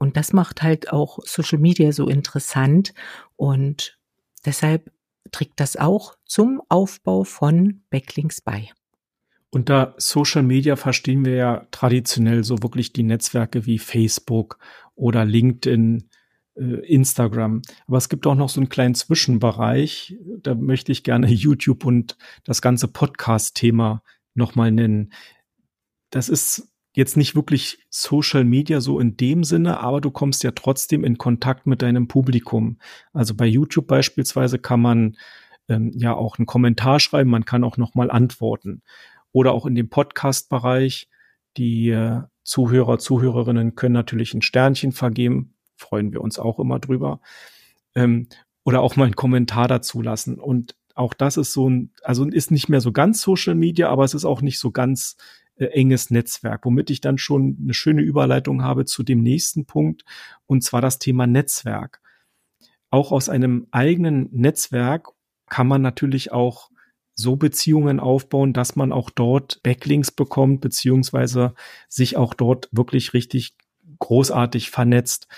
Und 0.02 0.16
das 0.16 0.32
macht 0.32 0.64
halt 0.64 0.92
auch 0.92 1.20
Social 1.22 1.60
Media 1.60 1.92
so 1.92 2.08
interessant 2.08 2.92
und 3.36 4.00
deshalb 4.44 4.90
trägt 5.30 5.60
das 5.60 5.76
auch 5.76 6.16
zum 6.24 6.60
Aufbau 6.68 7.22
von 7.22 7.84
Backlinks 7.88 8.40
bei. 8.40 8.68
Unter 9.50 9.94
Social 9.98 10.42
Media 10.42 10.74
verstehen 10.74 11.24
wir 11.24 11.36
ja 11.36 11.66
traditionell 11.70 12.42
so 12.42 12.64
wirklich 12.64 12.92
die 12.92 13.04
Netzwerke 13.04 13.64
wie 13.64 13.78
Facebook 13.78 14.58
oder 14.96 15.24
LinkedIn, 15.24 16.08
äh, 16.56 16.64
Instagram. 16.92 17.62
Aber 17.86 17.98
es 17.98 18.08
gibt 18.08 18.26
auch 18.26 18.34
noch 18.34 18.48
so 18.48 18.58
einen 18.58 18.70
kleinen 18.70 18.96
Zwischenbereich. 18.96 20.16
Da 20.40 20.56
möchte 20.56 20.90
ich 20.90 21.04
gerne 21.04 21.28
YouTube 21.30 21.84
und 21.84 22.18
das 22.42 22.60
ganze 22.60 22.88
Podcast-Thema 22.88 24.02
nochmal 24.34 24.72
nennen. 24.72 25.12
Das 26.10 26.28
ist 26.28 26.71
jetzt 26.94 27.16
nicht 27.16 27.34
wirklich 27.34 27.78
Social 27.90 28.44
Media 28.44 28.80
so 28.80 28.98
in 28.98 29.16
dem 29.16 29.44
Sinne, 29.44 29.80
aber 29.80 30.00
du 30.00 30.10
kommst 30.10 30.44
ja 30.44 30.50
trotzdem 30.50 31.04
in 31.04 31.18
Kontakt 31.18 31.66
mit 31.66 31.82
deinem 31.82 32.08
Publikum. 32.08 32.78
Also 33.12 33.34
bei 33.34 33.46
YouTube 33.46 33.86
beispielsweise 33.86 34.58
kann 34.58 34.80
man 34.80 35.16
ähm, 35.68 35.90
ja 35.94 36.14
auch 36.14 36.38
einen 36.38 36.46
Kommentar 36.46 37.00
schreiben, 37.00 37.30
man 37.30 37.44
kann 37.44 37.64
auch 37.64 37.76
nochmal 37.76 38.10
antworten 38.10 38.82
oder 39.32 39.52
auch 39.52 39.66
in 39.66 39.74
dem 39.74 39.88
Podcast-Bereich. 39.88 41.08
Die 41.56 41.90
äh, 41.90 42.22
Zuhörer, 42.44 42.98
Zuhörerinnen 42.98 43.74
können 43.74 43.94
natürlich 43.94 44.34
ein 44.34 44.42
Sternchen 44.42 44.92
vergeben, 44.92 45.54
freuen 45.76 46.12
wir 46.12 46.20
uns 46.20 46.38
auch 46.38 46.58
immer 46.58 46.78
drüber. 46.78 47.20
Ähm, 47.94 48.28
oder 48.64 48.80
auch 48.80 48.96
mal 48.96 49.04
einen 49.04 49.16
Kommentar 49.16 49.66
dazu 49.68 50.02
lassen. 50.02 50.38
Und 50.38 50.76
auch 50.94 51.14
das 51.14 51.36
ist 51.36 51.52
so 51.52 51.68
ein, 51.68 51.90
also 52.02 52.24
ist 52.26 52.50
nicht 52.50 52.68
mehr 52.68 52.80
so 52.80 52.92
ganz 52.92 53.22
Social 53.22 53.54
Media, 53.54 53.88
aber 53.88 54.04
es 54.04 54.14
ist 54.14 54.24
auch 54.24 54.42
nicht 54.42 54.58
so 54.58 54.70
ganz 54.70 55.16
äh, 55.56 55.66
enges 55.66 56.10
Netzwerk, 56.10 56.64
womit 56.64 56.90
ich 56.90 57.00
dann 57.00 57.18
schon 57.18 57.58
eine 57.62 57.74
schöne 57.74 58.02
Überleitung 58.02 58.62
habe 58.62 58.84
zu 58.84 59.02
dem 59.02 59.22
nächsten 59.22 59.66
Punkt, 59.66 60.04
und 60.46 60.62
zwar 60.64 60.80
das 60.80 60.98
Thema 60.98 61.26
Netzwerk. 61.26 62.00
Auch 62.90 63.12
aus 63.12 63.28
einem 63.28 63.66
eigenen 63.70 64.28
Netzwerk 64.32 65.08
kann 65.48 65.66
man 65.66 65.82
natürlich 65.82 66.32
auch 66.32 66.70
so 67.14 67.36
Beziehungen 67.36 68.00
aufbauen, 68.00 68.52
dass 68.52 68.76
man 68.76 68.92
auch 68.92 69.10
dort 69.10 69.62
Backlinks 69.62 70.10
bekommt, 70.10 70.60
beziehungsweise 70.60 71.54
sich 71.88 72.16
auch 72.16 72.34
dort 72.34 72.68
wirklich 72.72 73.12
richtig 73.14 73.54
großartig 73.98 74.70
vernetzt. 74.70 75.28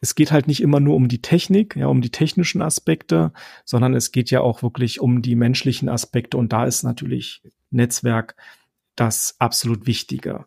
Es 0.00 0.14
geht 0.14 0.30
halt 0.30 0.46
nicht 0.46 0.62
immer 0.62 0.80
nur 0.80 0.94
um 0.94 1.08
die 1.08 1.22
Technik, 1.22 1.74
ja, 1.76 1.86
um 1.86 2.02
die 2.02 2.10
technischen 2.10 2.62
Aspekte, 2.62 3.32
sondern 3.64 3.94
es 3.94 4.12
geht 4.12 4.30
ja 4.30 4.40
auch 4.40 4.62
wirklich 4.62 5.00
um 5.00 5.22
die 5.22 5.34
menschlichen 5.34 5.88
Aspekte 5.88 6.36
und 6.36 6.52
da 6.52 6.64
ist 6.64 6.82
natürlich 6.84 7.42
Netzwerk 7.70 8.36
das 8.96 9.36
absolut 9.38 9.86
Wichtige. 9.86 10.46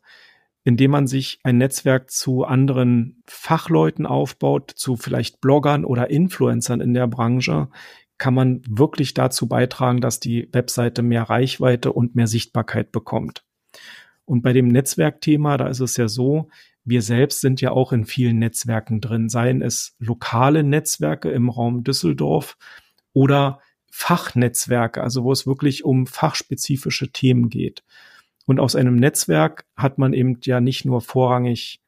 Indem 0.63 0.91
man 0.91 1.07
sich 1.07 1.39
ein 1.43 1.57
Netzwerk 1.57 2.11
zu 2.11 2.43
anderen 2.43 3.23
Fachleuten 3.25 4.05
aufbaut, 4.05 4.71
zu 4.75 4.97
vielleicht 4.97 5.41
Bloggern 5.41 5.85
oder 5.85 6.09
Influencern 6.09 6.81
in 6.81 6.93
der 6.93 7.07
Branche, 7.07 7.69
kann 8.17 8.33
man 8.33 8.61
wirklich 8.67 9.13
dazu 9.13 9.47
beitragen, 9.47 10.01
dass 10.01 10.19
die 10.19 10.49
Webseite 10.51 11.01
mehr 11.01 11.23
Reichweite 11.23 11.93
und 11.93 12.15
mehr 12.15 12.27
Sichtbarkeit 12.27 12.91
bekommt. 12.91 13.45
Und 14.25 14.43
bei 14.43 14.53
dem 14.53 14.67
Netzwerkthema, 14.67 15.57
da 15.57 15.67
ist 15.67 15.79
es 15.79 15.97
ja 15.97 16.07
so, 16.07 16.49
wir 16.83 17.01
selbst 17.01 17.41
sind 17.41 17.61
ja 17.61 17.71
auch 17.71 17.93
in 17.93 18.05
vielen 18.05 18.39
Netzwerken 18.39 18.99
drin, 19.01 19.29
seien 19.29 19.61
es 19.61 19.95
lokale 19.99 20.63
Netzwerke 20.63 21.31
im 21.31 21.49
Raum 21.49 21.83
Düsseldorf 21.83 22.57
oder 23.13 23.59
Fachnetzwerke, 23.91 25.01
also 25.01 25.23
wo 25.23 25.31
es 25.31 25.47
wirklich 25.47 25.83
um 25.83 26.05
fachspezifische 26.05 27.11
Themen 27.11 27.49
geht. 27.49 27.83
Und 28.49 28.59
aus 28.59 28.75
einem 28.75 28.95
Netzwerk 28.95 29.63
hat 29.75 29.99
man 29.99 30.11
eben 30.11 30.39
ja 30.41 30.59
nicht 30.59 30.83
nur 30.83 31.01
vorrangig 31.01 31.81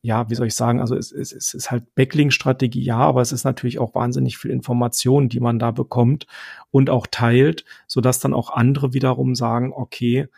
ja, 0.00 0.30
wie 0.30 0.34
soll 0.36 0.46
ich 0.46 0.54
sagen, 0.54 0.80
also 0.80 0.94
es, 0.94 1.10
es, 1.10 1.32
es 1.32 1.52
ist 1.52 1.72
halt 1.72 1.94
Backlink-Strategie, 1.96 2.80
ja, 2.80 2.98
aber 2.98 3.22
es 3.22 3.32
ist 3.32 3.42
natürlich 3.42 3.80
auch 3.80 3.94
wahnsinnig 3.96 4.38
viel 4.38 4.52
Information, 4.52 5.28
die 5.28 5.40
man 5.40 5.58
da 5.58 5.72
bekommt 5.72 6.28
und 6.70 6.90
auch 6.90 7.08
teilt, 7.10 7.64
so 7.88 8.00
dass 8.00 8.20
dann 8.20 8.32
auch 8.32 8.50
andere 8.50 8.94
wiederum 8.94 9.34
sagen, 9.34 9.72
okay, 9.74 10.28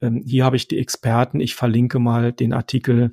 ähm, 0.00 0.22
hier 0.24 0.44
habe 0.44 0.54
ich 0.54 0.68
die 0.68 0.78
Experten, 0.78 1.40
ich 1.40 1.56
verlinke 1.56 1.98
mal 1.98 2.32
den 2.32 2.52
Artikel 2.52 3.12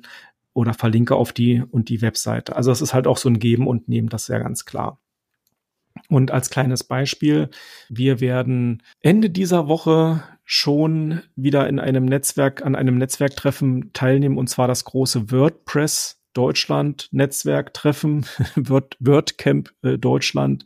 oder 0.52 0.72
verlinke 0.72 1.16
auf 1.16 1.32
die 1.32 1.64
und 1.68 1.88
die 1.88 2.00
Webseite. 2.00 2.54
Also 2.54 2.70
es 2.70 2.80
ist 2.80 2.94
halt 2.94 3.08
auch 3.08 3.18
so 3.18 3.28
ein 3.28 3.40
Geben 3.40 3.66
und 3.66 3.88
Nehmen, 3.88 4.08
das 4.08 4.22
ist 4.22 4.28
ja 4.28 4.38
ganz 4.38 4.64
klar. 4.64 5.00
Und 6.08 6.30
als 6.30 6.48
kleines 6.48 6.84
Beispiel, 6.84 7.50
wir 7.88 8.20
werden 8.20 8.84
Ende 9.00 9.30
dieser 9.30 9.66
Woche 9.66 10.22
schon 10.44 11.22
wieder 11.36 11.68
in 11.68 11.78
einem 11.78 12.04
Netzwerk, 12.04 12.64
an 12.64 12.74
einem 12.74 12.98
Netzwerktreffen 12.98 13.92
teilnehmen, 13.92 14.38
und 14.38 14.48
zwar 14.48 14.68
das 14.68 14.84
große 14.84 15.30
WordPress 15.30 16.20
Deutschland 16.34 17.08
Netzwerktreffen, 17.12 18.26
Word, 18.56 18.96
WordCamp 19.00 19.72
äh, 19.82 19.98
Deutschland, 19.98 20.64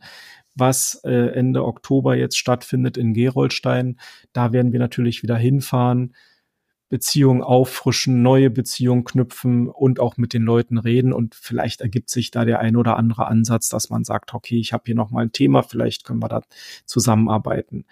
was 0.55 1.01
äh, 1.05 1.29
Ende 1.31 1.63
Oktober 1.63 2.15
jetzt 2.15 2.37
stattfindet 2.37 2.97
in 2.97 3.13
Gerolstein. 3.13 3.99
Da 4.33 4.51
werden 4.51 4.73
wir 4.73 4.79
natürlich 4.79 5.23
wieder 5.23 5.37
hinfahren, 5.37 6.15
Beziehungen 6.89 7.43
auffrischen, 7.43 8.23
neue 8.23 8.49
Beziehungen 8.49 9.03
knüpfen 9.03 9.67
und 9.69 9.99
auch 9.99 10.17
mit 10.17 10.33
den 10.33 10.41
Leuten 10.41 10.79
reden. 10.79 11.13
Und 11.13 11.35
vielleicht 11.35 11.81
ergibt 11.81 12.09
sich 12.09 12.31
da 12.31 12.45
der 12.45 12.59
ein 12.59 12.75
oder 12.75 12.97
andere 12.97 13.27
Ansatz, 13.27 13.69
dass 13.69 13.91
man 13.91 14.03
sagt, 14.03 14.33
okay, 14.33 14.57
ich 14.57 14.73
habe 14.73 14.83
hier 14.87 14.95
noch 14.95 15.11
mal 15.11 15.21
ein 15.21 15.31
Thema, 15.31 15.61
vielleicht 15.61 16.03
können 16.03 16.21
wir 16.21 16.29
da 16.29 16.41
zusammenarbeiten. 16.85 17.85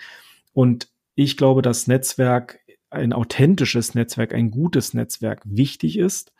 Und 0.51 0.89
ich 1.17 1.35
glaube, 1.35 1.63
dass 1.63 1.87
Netzwerk, 1.87 2.59
ein 2.91 3.11
authentisches 3.11 3.95
Netzwerk, 3.95 4.35
ein 4.35 4.51
gutes 4.51 4.93
Netzwerk 4.93 5.41
wichtig 5.45 5.97
ist. 5.97 6.31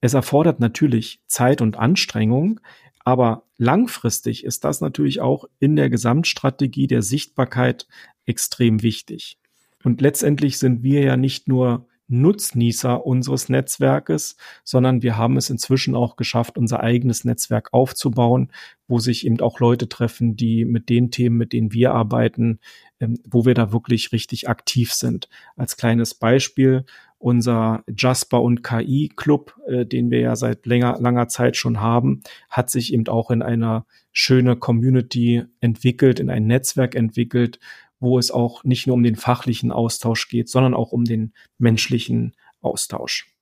Es 0.00 0.14
erfordert 0.14 0.60
natürlich 0.60 1.20
Zeit 1.26 1.60
und 1.60 1.76
Anstrengung, 1.76 2.60
aber 3.04 3.48
langfristig 3.58 4.44
ist 4.44 4.62
das 4.62 4.80
natürlich 4.80 5.20
auch 5.20 5.46
in 5.58 5.74
der 5.74 5.90
Gesamtstrategie 5.90 6.86
der 6.86 7.02
Sichtbarkeit 7.02 7.88
extrem 8.24 8.82
wichtig. 8.82 9.38
Und 9.82 10.00
letztendlich 10.00 10.56
sind 10.56 10.84
wir 10.84 11.02
ja 11.02 11.16
nicht 11.16 11.48
nur 11.48 11.88
Nutznießer 12.08 13.06
unseres 13.06 13.48
Netzwerkes, 13.48 14.36
sondern 14.64 15.02
wir 15.02 15.16
haben 15.16 15.36
es 15.36 15.50
inzwischen 15.50 15.94
auch 15.94 16.16
geschafft, 16.16 16.58
unser 16.58 16.80
eigenes 16.80 17.24
Netzwerk 17.24 17.72
aufzubauen, 17.72 18.52
wo 18.86 18.98
sich 18.98 19.24
eben 19.26 19.40
auch 19.40 19.60
Leute 19.60 19.88
treffen, 19.88 20.36
die 20.36 20.64
mit 20.64 20.88
den 20.88 21.10
Themen, 21.10 21.38
mit 21.38 21.52
denen 21.52 21.72
wir 21.72 21.94
arbeiten, 21.94 22.60
ähm, 23.00 23.18
wo 23.24 23.44
wir 23.46 23.54
da 23.54 23.72
wirklich 23.72 24.12
richtig 24.12 24.48
aktiv 24.48 24.92
sind. 24.92 25.28
Als 25.56 25.76
kleines 25.76 26.14
Beispiel 26.14 26.84
unser 27.22 27.84
Jasper 27.96 28.42
und 28.42 28.64
KI 28.64 29.10
Club, 29.14 29.56
äh, 29.68 29.86
den 29.86 30.10
wir 30.10 30.20
ja 30.20 30.34
seit 30.36 30.66
länger, 30.66 30.98
langer 31.00 31.28
Zeit 31.28 31.56
schon 31.56 31.80
haben, 31.80 32.22
hat 32.50 32.68
sich 32.68 32.92
eben 32.92 33.06
auch 33.06 33.30
in 33.30 33.42
einer 33.42 33.86
schöne 34.10 34.56
Community 34.56 35.44
entwickelt, 35.60 36.18
in 36.18 36.30
ein 36.30 36.46
Netzwerk 36.46 36.96
entwickelt, 36.96 37.60
wo 38.02 38.18
es 38.18 38.30
auch 38.30 38.64
nicht 38.64 38.86
nur 38.86 38.94
um 38.94 39.02
den 39.02 39.16
fachlichen 39.16 39.72
Austausch 39.72 40.28
geht, 40.28 40.48
sondern 40.48 40.74
auch 40.74 40.92
um 40.92 41.04
den 41.04 41.32
menschlichen 41.58 42.34
Austausch. 42.60 43.32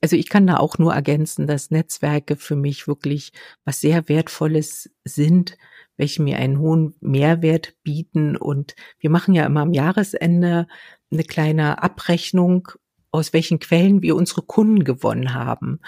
Also 0.00 0.16
ich 0.16 0.28
kann 0.28 0.46
da 0.46 0.56
auch 0.56 0.78
nur 0.78 0.92
ergänzen, 0.92 1.46
dass 1.46 1.70
Netzwerke 1.70 2.36
für 2.36 2.56
mich 2.56 2.88
wirklich 2.88 3.32
was 3.64 3.80
sehr 3.80 4.08
Wertvolles 4.08 4.90
sind, 5.04 5.56
welche 5.96 6.22
mir 6.22 6.38
einen 6.38 6.58
hohen 6.58 6.94
Mehrwert 7.00 7.74
bieten. 7.82 8.36
Und 8.36 8.74
wir 8.98 9.10
machen 9.10 9.34
ja 9.34 9.46
immer 9.46 9.60
am 9.60 9.72
Jahresende 9.72 10.66
eine 11.12 11.24
kleine 11.24 11.82
Abrechnung, 11.82 12.68
aus 13.10 13.32
welchen 13.32 13.58
Quellen 13.58 14.02
wir 14.02 14.16
unsere 14.16 14.42
Kunden 14.42 14.84
gewonnen 14.84 15.34
haben. 15.34 15.80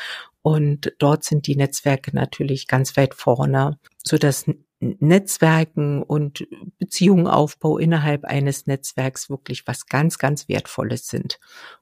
Und 0.43 0.93
dort 0.99 1.25
sind 1.25 1.47
die 1.47 1.57
Netzwerke 1.57 2.15
natürlich 2.15 2.67
ganz 2.67 2.97
weit 2.97 3.15
vorne, 3.15 3.79
so 3.99 4.19
dass 4.19 4.47
Netzwerken 4.83 6.03
und 6.03 6.47
Beziehungenaufbau 6.79 7.79
innerhalb 7.79 8.25
eines 8.25 8.67
Netzwerks 8.67 9.31
wirklich 9.31 9.67
was 9.67 9.87
ganz, 9.87 10.19
ganz 10.19 10.49
Wertvolles 10.49 11.07
sind. 11.07 11.39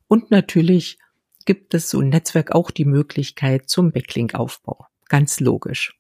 Und 0.07 0.31
natürlich 0.31 0.99
gibt 1.47 1.73
es 1.73 1.89
so 1.89 2.01
ein 2.01 2.11
Netzwerk 2.11 2.53
auch 2.53 2.71
die 2.71 2.85
Möglichkeit 2.85 3.71
zum 3.71 3.91
Backlink-Aufbau. 3.93 4.87
Ganz 5.09 5.41
logisch. 5.41 5.99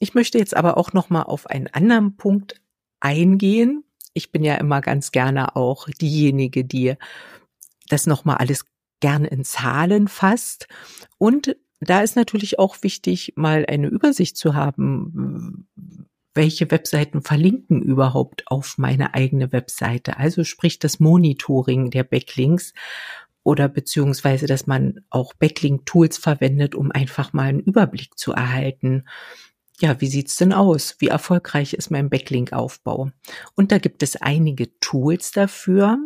Ich 0.00 0.14
möchte 0.14 0.38
jetzt 0.38 0.56
aber 0.56 0.76
auch 0.76 0.92
noch 0.92 1.10
mal 1.10 1.22
auf 1.22 1.46
einen 1.46 1.68
anderen 1.68 2.16
Punkt 2.16 2.60
eingehen. 2.98 3.84
Ich 4.12 4.32
bin 4.32 4.42
ja 4.42 4.56
immer 4.56 4.80
ganz 4.80 5.12
gerne 5.12 5.54
auch 5.54 5.88
diejenige, 5.88 6.64
die 6.64 6.96
das 7.88 8.06
noch 8.06 8.24
mal 8.24 8.36
alles 8.36 8.64
gerne 8.98 9.28
in 9.28 9.44
Zahlen 9.44 10.08
fasst 10.08 10.66
und 11.18 11.56
da 11.80 12.02
ist 12.02 12.16
natürlich 12.16 12.58
auch 12.58 12.82
wichtig, 12.82 13.32
mal 13.36 13.64
eine 13.66 13.88
Übersicht 13.88 14.36
zu 14.36 14.54
haben, 14.54 15.66
welche 16.34 16.70
Webseiten 16.70 17.22
verlinken 17.22 17.82
überhaupt 17.82 18.44
auf 18.46 18.78
meine 18.78 19.14
eigene 19.14 19.52
Webseite. 19.52 20.18
Also 20.18 20.44
sprich 20.44 20.78
das 20.78 21.00
Monitoring 21.00 21.90
der 21.90 22.04
Backlinks 22.04 22.72
oder 23.42 23.68
beziehungsweise, 23.68 24.46
dass 24.46 24.66
man 24.66 25.00
auch 25.08 25.34
Backlink-Tools 25.34 26.18
verwendet, 26.18 26.74
um 26.74 26.92
einfach 26.92 27.32
mal 27.32 27.48
einen 27.48 27.60
Überblick 27.60 28.18
zu 28.18 28.32
erhalten. 28.32 29.04
Ja, 29.80 30.00
wie 30.00 30.08
sieht's 30.08 30.36
denn 30.36 30.52
aus? 30.52 30.96
Wie 30.98 31.08
erfolgreich 31.08 31.72
ist 31.72 31.90
mein 31.90 32.10
Backlink-Aufbau? 32.10 33.10
Und 33.54 33.72
da 33.72 33.78
gibt 33.78 34.02
es 34.02 34.16
einige 34.16 34.78
Tools 34.78 35.32
dafür 35.32 35.98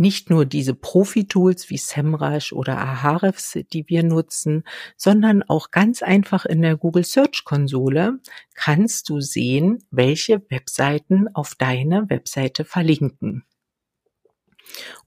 nicht 0.00 0.30
nur 0.30 0.46
diese 0.46 0.74
Profi-Tools 0.74 1.70
wie 1.70 1.76
SEMrush 1.76 2.52
oder 2.52 2.78
Ahrefs, 2.78 3.58
die 3.72 3.88
wir 3.88 4.02
nutzen, 4.02 4.64
sondern 4.96 5.42
auch 5.42 5.70
ganz 5.70 6.02
einfach 6.02 6.46
in 6.46 6.62
der 6.62 6.76
Google 6.76 7.04
Search 7.04 7.44
Konsole 7.44 8.18
kannst 8.54 9.08
du 9.10 9.20
sehen, 9.20 9.84
welche 9.90 10.42
Webseiten 10.50 11.28
auf 11.34 11.54
deine 11.54 12.08
Webseite 12.08 12.64
verlinken. 12.64 13.44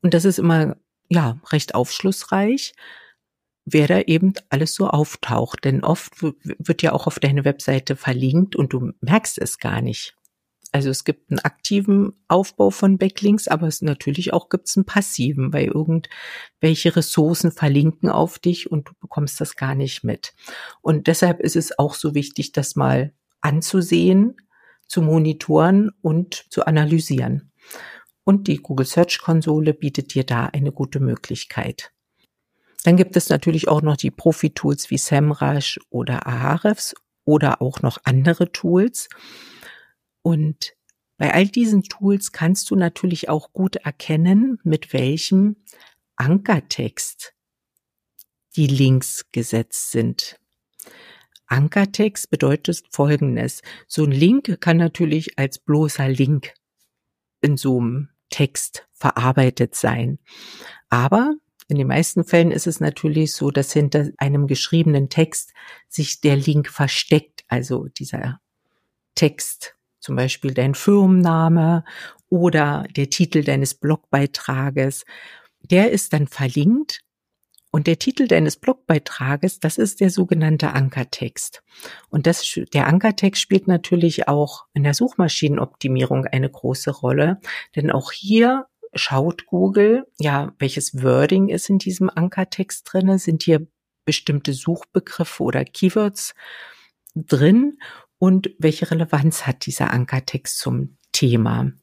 Und 0.02 0.14
das 0.14 0.26
ist 0.26 0.40
immer, 0.40 0.78
ja, 1.10 1.40
recht 1.52 1.76
aufschlussreich, 1.76 2.74
wer 3.66 3.88
da 3.88 4.02
eben 4.02 4.34
alles 4.50 4.76
so 4.76 4.88
auftaucht. 4.88 5.66
Denn 5.66 5.84
oft 5.84 6.22
wird 6.22 6.82
ja 6.82 6.94
auch 6.94 7.08
auf 7.08 7.20
deine 7.20 7.46
Webseite 7.46 7.96
verlinkt 7.96 8.56
und 8.56 8.74
du 8.74 8.92
merkst 9.02 9.40
es 9.40 9.58
gar 9.58 9.82
nicht. 9.82 10.16
Also 10.74 10.90
es 10.90 11.04
gibt 11.04 11.30
einen 11.30 11.40
aktiven 11.40 12.14
Aufbau 12.28 12.72
von 12.72 12.98
Backlinks, 12.98 13.48
aber 13.48 13.68
es 13.68 13.84
natürlich 13.84 14.34
auch 14.34 14.50
gibt 14.50 14.68
es 14.68 14.76
einen 14.76 14.86
passiven, 14.86 15.54
weil 15.54 15.68
irgendwelche 15.68 16.96
Ressourcen 16.96 17.52
verlinken 17.52 18.10
auf 18.10 18.40
dich 18.40 18.72
und 18.72 18.90
du 18.90 18.94
bekommst 19.00 19.40
das 19.40 19.56
gar 19.56 19.76
nicht 19.76 20.04
mit. 20.04 20.34
Und 20.82 21.06
deshalb 21.06 21.42
ist 21.42 21.56
es 21.56 21.78
auch 21.78 21.94
so 21.94 22.16
wichtig, 22.16 22.54
das 22.54 22.76
mal 22.76 23.14
anzusehen, 23.40 24.36
zu 24.88 25.04
monitoren 25.04 25.92
und 26.02 26.46
zu 26.50 26.66
analysieren. 26.66 27.52
Und 28.24 28.48
die 28.48 28.58
Google 28.58 28.88
Search 28.88 29.20
Konsole 29.20 29.76
bietet 29.76 30.16
dir 30.16 30.24
da 30.24 30.48
eine 30.48 30.72
gute 30.72 31.00
Möglichkeit. 31.00 31.92
Dann 32.84 32.98
gibt 32.98 33.16
es 33.16 33.30
natürlich 33.30 33.68
auch 33.68 33.84
noch 33.84 33.96
die 33.96 34.12
Profi-Tools 34.12 34.90
wie 34.90 34.98
SEMrush 34.98 35.80
oder 35.92 36.26
Ahrefs 36.26 36.96
oder 37.26 37.62
auch 37.62 37.84
noch 37.84 38.00
andere 38.06 38.52
Tools. 38.52 39.08
Und 40.24 40.74
bei 41.18 41.34
all 41.34 41.48
diesen 41.48 41.84
Tools 41.84 42.32
kannst 42.32 42.72
du 42.72 42.76
natürlich 42.76 43.30
auch 43.30 43.54
gut 43.54 43.76
erkennen, 43.76 44.60
mit 44.64 44.94
welchem 44.94 45.58
Ankertext 46.16 47.34
die 48.56 48.68
Links 48.68 49.26
gesetzt 49.32 49.92
sind. 49.92 50.40
Ankertext 51.46 52.30
bedeutet 52.30 52.84
Folgendes. 52.90 53.62
So 53.88 54.04
ein 54.06 54.12
Link 54.12 54.60
kann 54.60 54.78
natürlich 54.78 55.38
als 55.38 55.60
bloßer 55.60 56.08
Link 56.10 56.54
in 57.42 57.58
so 57.58 57.80
einem 57.80 58.10
Text 58.30 58.88
verarbeitet 58.94 59.76
sein. 59.76 60.20
Aber 60.90 61.36
in 61.68 61.78
den 61.78 61.88
meisten 61.88 62.24
Fällen 62.24 62.52
ist 62.52 62.68
es 62.68 62.80
natürlich 62.80 63.34
so, 63.34 63.52
dass 63.52 63.74
hinter 63.74 64.10
einem 64.18 64.48
geschriebenen 64.48 65.10
Text 65.10 65.54
sich 65.88 66.22
der 66.22 66.36
Link 66.36 66.70
versteckt, 66.70 67.44
also 67.48 67.88
dieser 67.88 68.40
Text 69.16 69.76
zum 70.04 70.18
Beispiel 70.18 70.54
dein 70.54 70.76
Firmenname 70.76 71.86
oder 72.30 72.86
der 72.96 73.10
Titel 73.10 73.44
deines 73.44 73.74
Blogbeitrages. 73.74 75.06
Der 75.62 75.92
ist 75.92 76.12
dann 76.12 76.28
verlinkt 76.28 77.00
und 77.72 77.88
der 77.88 77.98
Titel 77.98 78.28
deines 78.28 78.58
Blogbeitrages, 78.58 79.62
das 79.62 79.78
ist 79.78 80.02
der 80.02 80.10
sogenannte 80.10 80.74
Ankertext. 80.74 81.64
Und 82.10 82.28
das, 82.28 82.60
der 82.74 82.88
Ankertext 82.88 83.42
spielt 83.42 83.68
natürlich 83.68 84.28
auch 84.28 84.66
in 84.74 84.84
der 84.84 84.94
Suchmaschinenoptimierung 84.94 86.26
eine 86.26 86.50
große 86.50 86.92
Rolle, 86.92 87.40
denn 87.76 87.90
auch 87.90 88.12
hier 88.12 88.68
schaut 88.94 89.46
Google, 89.46 90.06
ja, 90.20 90.54
welches 90.60 91.02
Wording 91.02 91.48
ist 91.48 91.70
in 91.70 91.80
diesem 91.80 92.10
Ankertext 92.10 92.88
drinne, 92.92 93.20
sind 93.20 93.44
hier 93.44 93.66
bestimmte 94.06 94.54
Suchbegriffe 94.54 95.42
oder 95.42 95.64
Keywords 95.64 96.36
drin 97.16 97.80
und 98.24 98.52
welche 98.58 98.90
Relevanz 98.90 99.46
hat 99.46 99.66
dieser 99.66 99.92
Ankertext 99.92 100.58
zum 100.58 100.96
Thema. 101.12 101.74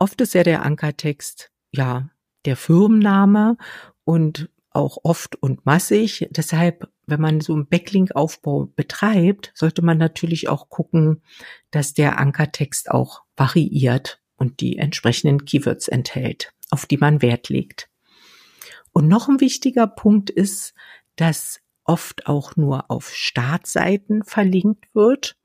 Oft 0.00 0.20
ist 0.20 0.34
ja 0.34 0.42
der 0.42 0.64
Ankertext 0.64 1.52
ja 1.70 2.10
der 2.44 2.56
Firmenname 2.56 3.56
und 4.02 4.50
auch 4.70 4.98
oft 5.04 5.36
und 5.36 5.64
massig. 5.64 6.26
Deshalb, 6.32 6.90
wenn 7.06 7.20
man 7.20 7.40
so 7.40 7.52
einen 7.52 7.68
Backlink-Aufbau 7.68 8.72
betreibt, 8.74 9.52
sollte 9.54 9.82
man 9.82 9.96
natürlich 9.96 10.48
auch 10.48 10.68
gucken, 10.70 11.22
dass 11.70 11.94
der 11.94 12.18
Ankertext 12.18 12.90
auch 12.90 13.22
variiert 13.36 14.20
und 14.34 14.58
die 14.58 14.76
entsprechenden 14.76 15.44
Keywords 15.44 15.86
enthält, 15.86 16.52
auf 16.70 16.86
die 16.86 16.96
man 16.96 17.22
Wert 17.22 17.48
legt. 17.48 17.88
Und 18.90 19.06
noch 19.06 19.28
ein 19.28 19.40
wichtiger 19.40 19.86
Punkt 19.86 20.30
ist, 20.30 20.74
dass 21.14 21.60
oft 21.84 22.26
auch 22.26 22.56
nur 22.56 22.90
auf 22.90 23.12
Startseiten 23.14 24.22
verlinkt 24.24 24.86
wird. 24.94 25.36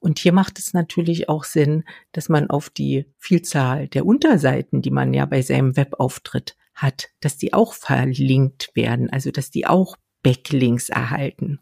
Und 0.00 0.18
hier 0.18 0.32
macht 0.32 0.58
es 0.58 0.72
natürlich 0.72 1.28
auch 1.28 1.44
Sinn, 1.44 1.84
dass 2.12 2.28
man 2.28 2.48
auf 2.48 2.70
die 2.70 3.06
Vielzahl 3.18 3.88
der 3.88 4.06
Unterseiten, 4.06 4.82
die 4.82 4.90
man 4.90 5.12
ja 5.12 5.26
bei 5.26 5.42
seinem 5.42 5.76
Webauftritt 5.76 6.56
hat, 6.74 7.10
dass 7.20 7.36
die 7.36 7.52
auch 7.52 7.74
verlinkt 7.74 8.70
werden, 8.74 9.10
also 9.10 9.30
dass 9.30 9.50
die 9.50 9.66
auch 9.66 9.96
Backlinks 10.22 10.88
erhalten. 10.88 11.60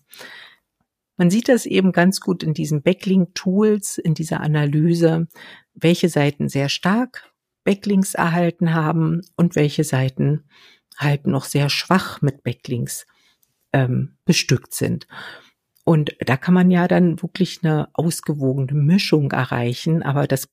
Man 1.17 1.31
sieht 1.31 1.49
das 1.49 1.67
eben 1.67 1.91
ganz 1.91 2.21
gut 2.21 2.45
in 2.45 2.55
diesen 2.55 2.83
Backlink-Tools, 2.83 3.99
in 3.99 4.15
dieser 4.15 4.41
Analyse, 4.41 5.27
welche 5.75 6.09
Seiten 6.09 6.49
sehr 6.49 6.69
stark 6.69 7.33
Backlinks 7.65 8.15
erhalten 8.15 8.73
haben 8.73 9.23
und 9.37 9.57
welche 9.57 9.83
Seiten 9.83 10.49
halt 10.97 11.27
noch 11.27 11.45
sehr 11.45 11.69
schwach 11.69 12.23
mit 12.23 12.43
Backlinks 12.45 13.07
ähm, 13.73 14.17
bestückt 14.25 14.75
sind. 14.75 15.07
Und 15.85 16.15
da 16.21 16.37
kann 16.37 16.55
man 16.55 16.71
ja 16.71 16.87
dann 16.87 17.23
wirklich 17.23 17.61
eine 17.63 17.89
ausgewogene 17.95 18.75
Mischung 18.75 19.33
erreichen, 19.33 20.03
aber 20.03 20.27
das, 20.27 20.49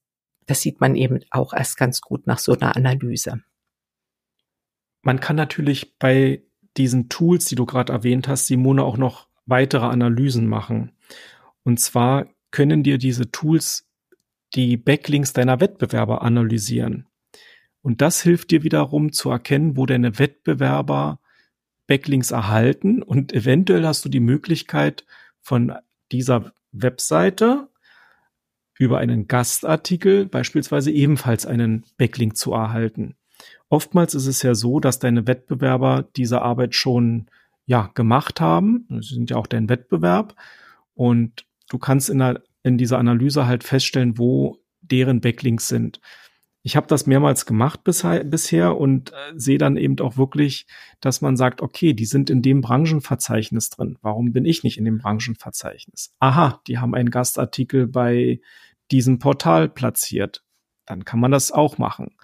das 0.46 0.62
sieht 0.62 0.80
man 0.80 0.96
eben 0.96 1.20
auch 1.30 1.54
erst 1.54 1.78
ganz 1.78 2.02
gut 2.02 2.26
nach 2.26 2.40
so 2.40 2.54
einer 2.54 2.76
Analyse. 2.76 3.42
Man 5.02 5.20
kann 5.20 5.36
natürlich 5.36 5.98
bei 6.00 6.42
diesen 6.78 7.10
Tools, 7.10 7.46
die 7.46 7.56
du 7.56 7.66
gerade 7.66 7.94
erwähnt 7.94 8.28
hast, 8.28 8.48
Simone, 8.48 8.84
auch 8.84 8.98
noch 8.98 9.28
weitere 9.46 9.86
Analysen 9.86 10.48
machen. 10.48 10.94
Und 11.64 11.80
zwar 11.80 12.28
können 12.52 12.84
dir 12.84 12.98
diese 12.98 13.30
Tools 13.32 13.88
die 14.56 14.78
Backlinks 14.78 15.34
deiner 15.34 15.60
Wettbewerber 15.60 16.22
analysieren. 16.22 17.08
Und 17.82 18.02
das 18.02 18.22
hilft 18.22 18.52
dir 18.52 18.64
wiederum 18.64 19.12
zu 19.12 19.30
erkennen, 19.30 19.78
wo 19.78 19.86
deine 19.86 20.18
Wettbewerber 20.18 21.20
Backlinks 21.88 22.32
erhalten 22.32 23.04
und 23.04 23.34
eventuell 23.34 23.86
hast 23.86 24.04
du 24.06 24.10
die 24.10 24.20
Möglichkeit 24.20 25.06
von 25.42 25.74
dieser 26.12 26.52
Webseite 26.72 27.70
über 28.78 28.98
einen 28.98 29.28
Gastartikel 29.28 30.26
beispielsweise 30.26 30.92
ebenfalls 30.92 31.46
einen 31.46 31.86
Backlink 31.98 32.36
zu 32.36 32.54
erhalten. 32.54 33.16
Oftmals 33.70 34.14
ist 34.14 34.28
es 34.28 34.42
ja 34.42 34.56
so, 34.56 34.80
dass 34.80 35.00
deine 35.00 35.28
Wettbewerber 35.28 36.08
diese 36.16 36.42
Arbeit 36.42 36.76
schon 36.76 37.28
ja 37.66 37.90
gemacht 37.94 38.42
haben. 38.42 38.86
Sie 39.02 39.16
sind 39.16 39.30
ja 39.30 39.38
auch 39.38 39.48
dein 39.48 39.70
Wettbewerb 39.70 40.36
und 40.94 41.46
du 41.70 41.78
kannst 41.78 42.10
in, 42.10 42.20
der, 42.20 42.44
in 42.64 42.78
dieser 42.78 43.00
Analyse 43.00 43.48
halt 43.48 43.64
feststellen, 43.64 44.18
wo 44.18 44.60
deren 44.82 45.22
Backlinks 45.22 45.68
sind 45.68 46.00
ich 46.66 46.76
habe 46.76 46.88
das 46.88 47.06
mehrmals 47.06 47.46
gemacht 47.46 47.84
bisher, 47.84 48.76
und 48.76 49.12
äh, 49.12 49.16
sehe 49.36 49.60
dann 49.60 49.78
eben 49.78 50.00
auch 50.00 50.18
wirklich, 50.18 50.66
dass 51.00 51.22
man 51.22 51.38
sagt, 51.38 51.62
okay, 51.62 51.94
die 51.94 52.08
sind 52.08 52.32
in 52.32 52.42
dem 52.42 52.62
Branchenverzeichnis 52.62 53.70
drin. 53.70 54.00
Warum 54.02 54.34
bin 54.34 54.46
ich 54.46 54.64
nicht 54.64 54.80
in 54.80 54.86
dem 54.86 54.98
Branchenverzeichnis? 54.98 56.16
Aha, 56.18 56.62
die 56.66 56.80
haben 56.80 56.96
einen 56.96 57.12
Gastartikel 57.12 57.86
bei 57.86 58.42
diesem 58.90 59.20
Portal 59.20 59.70
platziert. 59.70 60.44
Dann 60.88 61.06
kann 61.06 61.20
man 61.20 61.30
das 61.30 61.52
auch 61.52 61.78
machen. 61.78 62.16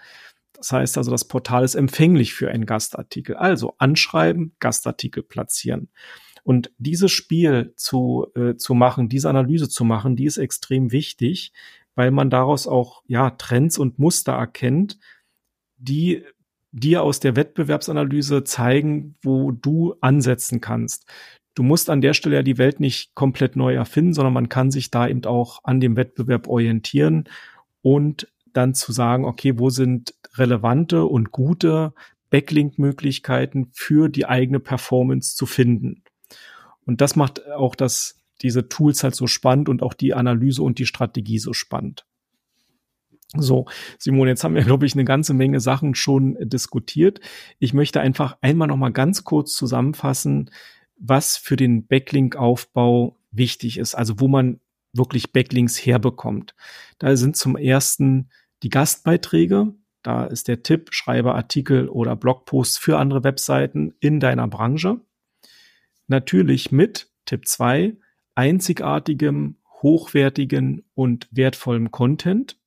Das 0.53 0.71
heißt 0.71 0.97
also, 0.97 1.11
das 1.11 1.25
Portal 1.25 1.63
ist 1.63 1.75
empfänglich 1.75 2.33
für 2.33 2.49
einen 2.49 2.65
Gastartikel. 2.65 3.35
Also 3.35 3.75
anschreiben, 3.77 4.55
Gastartikel 4.59 5.21
platzieren. 5.21 5.89
Und 6.43 6.71
dieses 6.79 7.11
Spiel 7.11 7.73
zu, 7.75 8.25
äh, 8.35 8.55
zu 8.55 8.73
machen, 8.73 9.07
diese 9.07 9.29
Analyse 9.29 9.69
zu 9.69 9.85
machen, 9.85 10.15
die 10.15 10.25
ist 10.25 10.37
extrem 10.37 10.91
wichtig, 10.91 11.53
weil 11.95 12.11
man 12.11 12.29
daraus 12.29 12.67
auch 12.67 13.03
ja 13.07 13.31
Trends 13.31 13.77
und 13.77 13.99
Muster 13.99 14.33
erkennt, 14.33 14.99
die 15.77 16.23
dir 16.71 17.03
aus 17.03 17.19
der 17.19 17.35
Wettbewerbsanalyse 17.35 18.43
zeigen, 18.43 19.15
wo 19.21 19.51
du 19.51 19.95
ansetzen 20.01 20.61
kannst. 20.61 21.05
Du 21.53 21.63
musst 21.63 21.89
an 21.89 22.01
der 22.01 22.13
Stelle 22.13 22.37
ja 22.37 22.43
die 22.43 22.57
Welt 22.57 22.79
nicht 22.79 23.13
komplett 23.13 23.57
neu 23.57 23.73
erfinden, 23.73 24.13
sondern 24.13 24.33
man 24.33 24.47
kann 24.47 24.71
sich 24.71 24.89
da 24.89 25.07
eben 25.07 25.25
auch 25.25 25.59
an 25.63 25.81
dem 25.81 25.97
Wettbewerb 25.97 26.47
orientieren 26.47 27.25
und 27.81 28.31
dann 28.53 28.73
zu 28.73 28.91
sagen, 28.93 29.25
okay, 29.25 29.59
wo 29.59 29.69
sind 29.69 30.13
relevante 30.35 31.05
und 31.05 31.31
gute 31.31 31.93
Backlink-Möglichkeiten 32.29 33.69
für 33.73 34.07
die 34.07 34.25
eigene 34.25 34.59
Performance 34.59 35.35
zu 35.35 35.45
finden. 35.45 36.03
Und 36.85 37.01
das 37.01 37.15
macht 37.15 37.45
auch 37.51 37.75
das 37.75 38.20
diese 38.43 38.69
Tools 38.69 39.03
halt 39.03 39.15
so 39.15 39.27
spannend 39.27 39.69
und 39.69 39.81
auch 39.81 39.93
die 39.93 40.13
Analyse 40.13 40.63
und 40.63 40.79
die 40.79 40.85
Strategie 40.85 41.39
so 41.39 41.53
spannend. 41.53 42.05
So, 43.37 43.65
Simon, 43.97 44.27
jetzt 44.27 44.43
haben 44.43 44.55
wir, 44.55 44.63
glaube 44.63 44.85
ich, 44.85 44.93
eine 44.93 45.05
ganze 45.05 45.33
Menge 45.33 45.61
Sachen 45.61 45.95
schon 45.95 46.37
diskutiert. 46.41 47.21
Ich 47.59 47.73
möchte 47.73 48.01
einfach 48.01 48.37
einmal 48.41 48.67
noch 48.67 48.77
mal 48.77 48.91
ganz 48.91 49.23
kurz 49.23 49.55
zusammenfassen, 49.55 50.51
was 50.97 51.37
für 51.37 51.55
den 51.55 51.87
Backlink-Aufbau 51.87 53.17
wichtig 53.31 53.77
ist, 53.77 53.95
also 53.95 54.19
wo 54.19 54.27
man 54.27 54.59
wirklich 54.93 55.31
Backlinks 55.31 55.77
herbekommt. 55.77 56.55
Da 56.99 57.15
sind 57.15 57.37
zum 57.37 57.55
ersten 57.55 58.29
die 58.63 58.69
Gastbeiträge. 58.69 59.73
Da 60.03 60.25
ist 60.25 60.47
der 60.47 60.63
Tipp, 60.63 60.89
schreibe 60.91 61.33
Artikel 61.33 61.87
oder 61.87 62.15
Blogposts 62.15 62.77
für 62.77 62.97
andere 62.97 63.23
Webseiten 63.23 63.93
in 63.99 64.19
deiner 64.19 64.47
Branche. 64.47 64.99
Natürlich 66.07 66.71
mit 66.71 67.09
Tipp 67.25 67.47
zwei 67.47 67.95
einzigartigem, 68.41 69.57
hochwertigen 69.83 70.83
und 70.95 71.27
wertvollem 71.29 71.91
Content. 71.91 72.59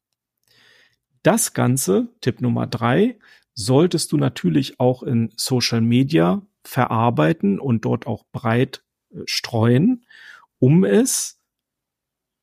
Das 1.24 1.52
Ganze, 1.52 2.14
Tipp 2.20 2.40
Nummer 2.40 2.68
drei, 2.68 3.18
solltest 3.54 4.12
du 4.12 4.16
natürlich 4.16 4.78
auch 4.78 5.02
in 5.02 5.32
Social 5.36 5.80
Media 5.80 6.46
verarbeiten 6.62 7.58
und 7.58 7.84
dort 7.84 8.06
auch 8.06 8.24
breit 8.30 8.84
äh, 9.10 9.22
streuen, 9.26 10.06
um 10.60 10.84
es, 10.84 11.42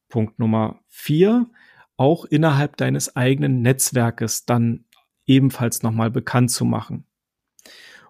Punkt 0.09 0.37
Nummer 0.37 0.81
vier, 0.89 1.49
auch 1.95 2.25
innerhalb 2.25 2.75
deines 2.75 3.15
eigenen 3.15 3.61
Netzwerkes 3.61 4.45
dann 4.45 4.83
ebenfalls 5.25 5.83
nochmal 5.83 6.11
bekannt 6.11 6.51
zu 6.51 6.65
machen. 6.65 7.05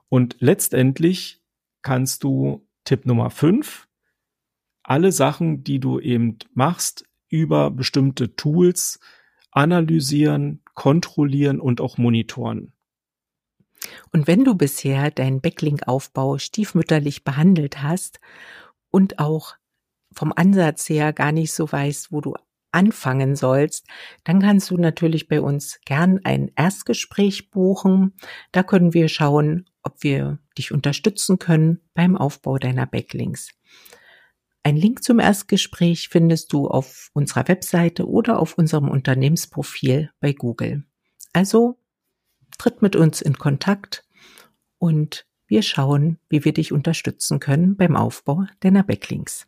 Und 0.10 0.38
letztendlich 0.40 1.44
kannst 1.84 2.24
du 2.24 2.68
Tipp 2.86 3.06
Nummer 3.06 3.30
fünf 3.30 3.88
alle 4.92 5.14
Sachen, 5.14 5.64
die 5.64 5.80
du 5.80 6.02
eben 6.02 6.38
machst, 6.54 7.06
über 7.30 7.72
bestimmte 7.72 8.36
Tools 8.36 9.00
analysieren, 9.50 10.62
kontrollieren 10.74 11.62
und 11.62 11.80
auch 11.80 11.98
monitoren. 11.98 12.74
Und 14.12 14.28
wenn 14.28 14.44
du 14.44 14.54
bisher 14.54 15.10
deinen 15.10 15.40
Backlink-Aufbau 15.40 16.40
stiefmütterlich 16.40 17.24
behandelt 17.24 17.82
hast 17.82 18.20
und 18.90 19.18
auch 19.18 19.56
vom 20.12 20.34
Ansatz 20.36 20.90
her 20.90 21.14
gar 21.14 21.32
nicht 21.32 21.54
so 21.54 21.72
weißt, 21.72 22.12
wo 22.12 22.20
du 22.20 22.36
anfangen 22.74 23.38
sollst, 23.38 23.88
dann 24.26 24.42
kannst 24.42 24.72
du 24.72 24.78
natürlich 24.78 25.30
bei 25.30 25.40
uns 25.40 25.80
gern 25.86 26.20
ein 26.26 26.52
Erstgespräch 26.58 27.50
buchen. 27.50 28.14
Da 28.52 28.62
können 28.62 28.94
wir 28.94 29.08
schauen, 29.08 29.70
ob 29.84 30.04
wir 30.04 30.40
dich 30.58 30.74
unterstützen 30.74 31.40
können 31.40 31.80
beim 31.94 32.18
Aufbau 32.18 32.58
deiner 32.58 32.88
Backlinks. 32.88 33.52
Ein 34.64 34.76
Link 34.76 35.04
zum 35.04 35.20
Erstgespräch 35.20 36.10
findest 36.10 36.54
du 36.54 36.68
auf 36.68 37.10
unserer 37.14 37.48
Webseite 37.48 38.08
oder 38.08 38.40
auf 38.40 38.58
unserem 38.58 38.90
Unternehmensprofil 38.90 40.12
bei 40.20 40.34
Google. 40.34 40.84
Also 41.34 41.80
tritt 42.58 42.82
mit 42.82 42.96
uns 42.96 43.22
in 43.22 43.38
Kontakt 43.38 44.06
und 44.78 45.26
wir 45.48 45.64
schauen, 45.64 46.20
wie 46.30 46.46
wir 46.46 46.54
dich 46.54 46.72
unterstützen 46.72 47.40
können 47.40 47.76
beim 47.76 47.96
Aufbau 47.96 48.46
deiner 48.60 48.84
Backlinks. 48.84 49.48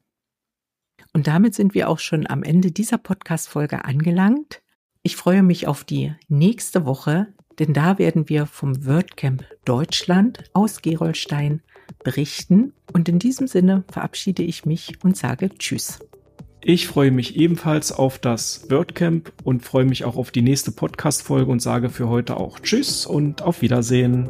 Und 1.13 1.27
damit 1.27 1.53
sind 1.53 1.75
wir 1.75 1.89
auch 1.89 1.99
schon 1.99 2.27
am 2.27 2.41
Ende 2.41 2.71
dieser 2.71 2.97
Podcast-Folge 2.97 3.85
angelangt. 3.85 4.63
Ich 5.03 5.15
freue 5.15 5.43
mich 5.43 5.67
auf 5.67 5.83
die 5.83 6.13
nächste 6.27 6.85
Woche, 6.85 7.27
denn 7.59 7.73
da 7.73 7.99
werden 7.99 8.29
wir 8.29 8.47
vom 8.47 8.85
WordCamp 8.85 9.45
Deutschland 9.63 10.43
aus 10.53 10.81
Gerolstein 10.81 11.61
berichten. 12.03 12.73
Und 12.91 13.09
in 13.09 13.19
diesem 13.19 13.47
Sinne 13.47 13.83
verabschiede 13.91 14.43
ich 14.43 14.65
mich 14.65 14.93
und 15.03 15.17
sage 15.17 15.49
Tschüss. 15.57 15.99
Ich 16.65 16.87
freue 16.87 17.11
mich 17.11 17.35
ebenfalls 17.35 17.91
auf 17.91 18.19
das 18.19 18.67
WordCamp 18.69 19.33
und 19.43 19.63
freue 19.63 19.83
mich 19.83 20.05
auch 20.05 20.15
auf 20.15 20.31
die 20.31 20.41
nächste 20.41 20.71
Podcast-Folge 20.71 21.51
und 21.51 21.61
sage 21.61 21.89
für 21.89 22.07
heute 22.07 22.37
auch 22.37 22.59
Tschüss 22.59 23.05
und 23.05 23.41
auf 23.41 23.61
Wiedersehen. 23.61 24.29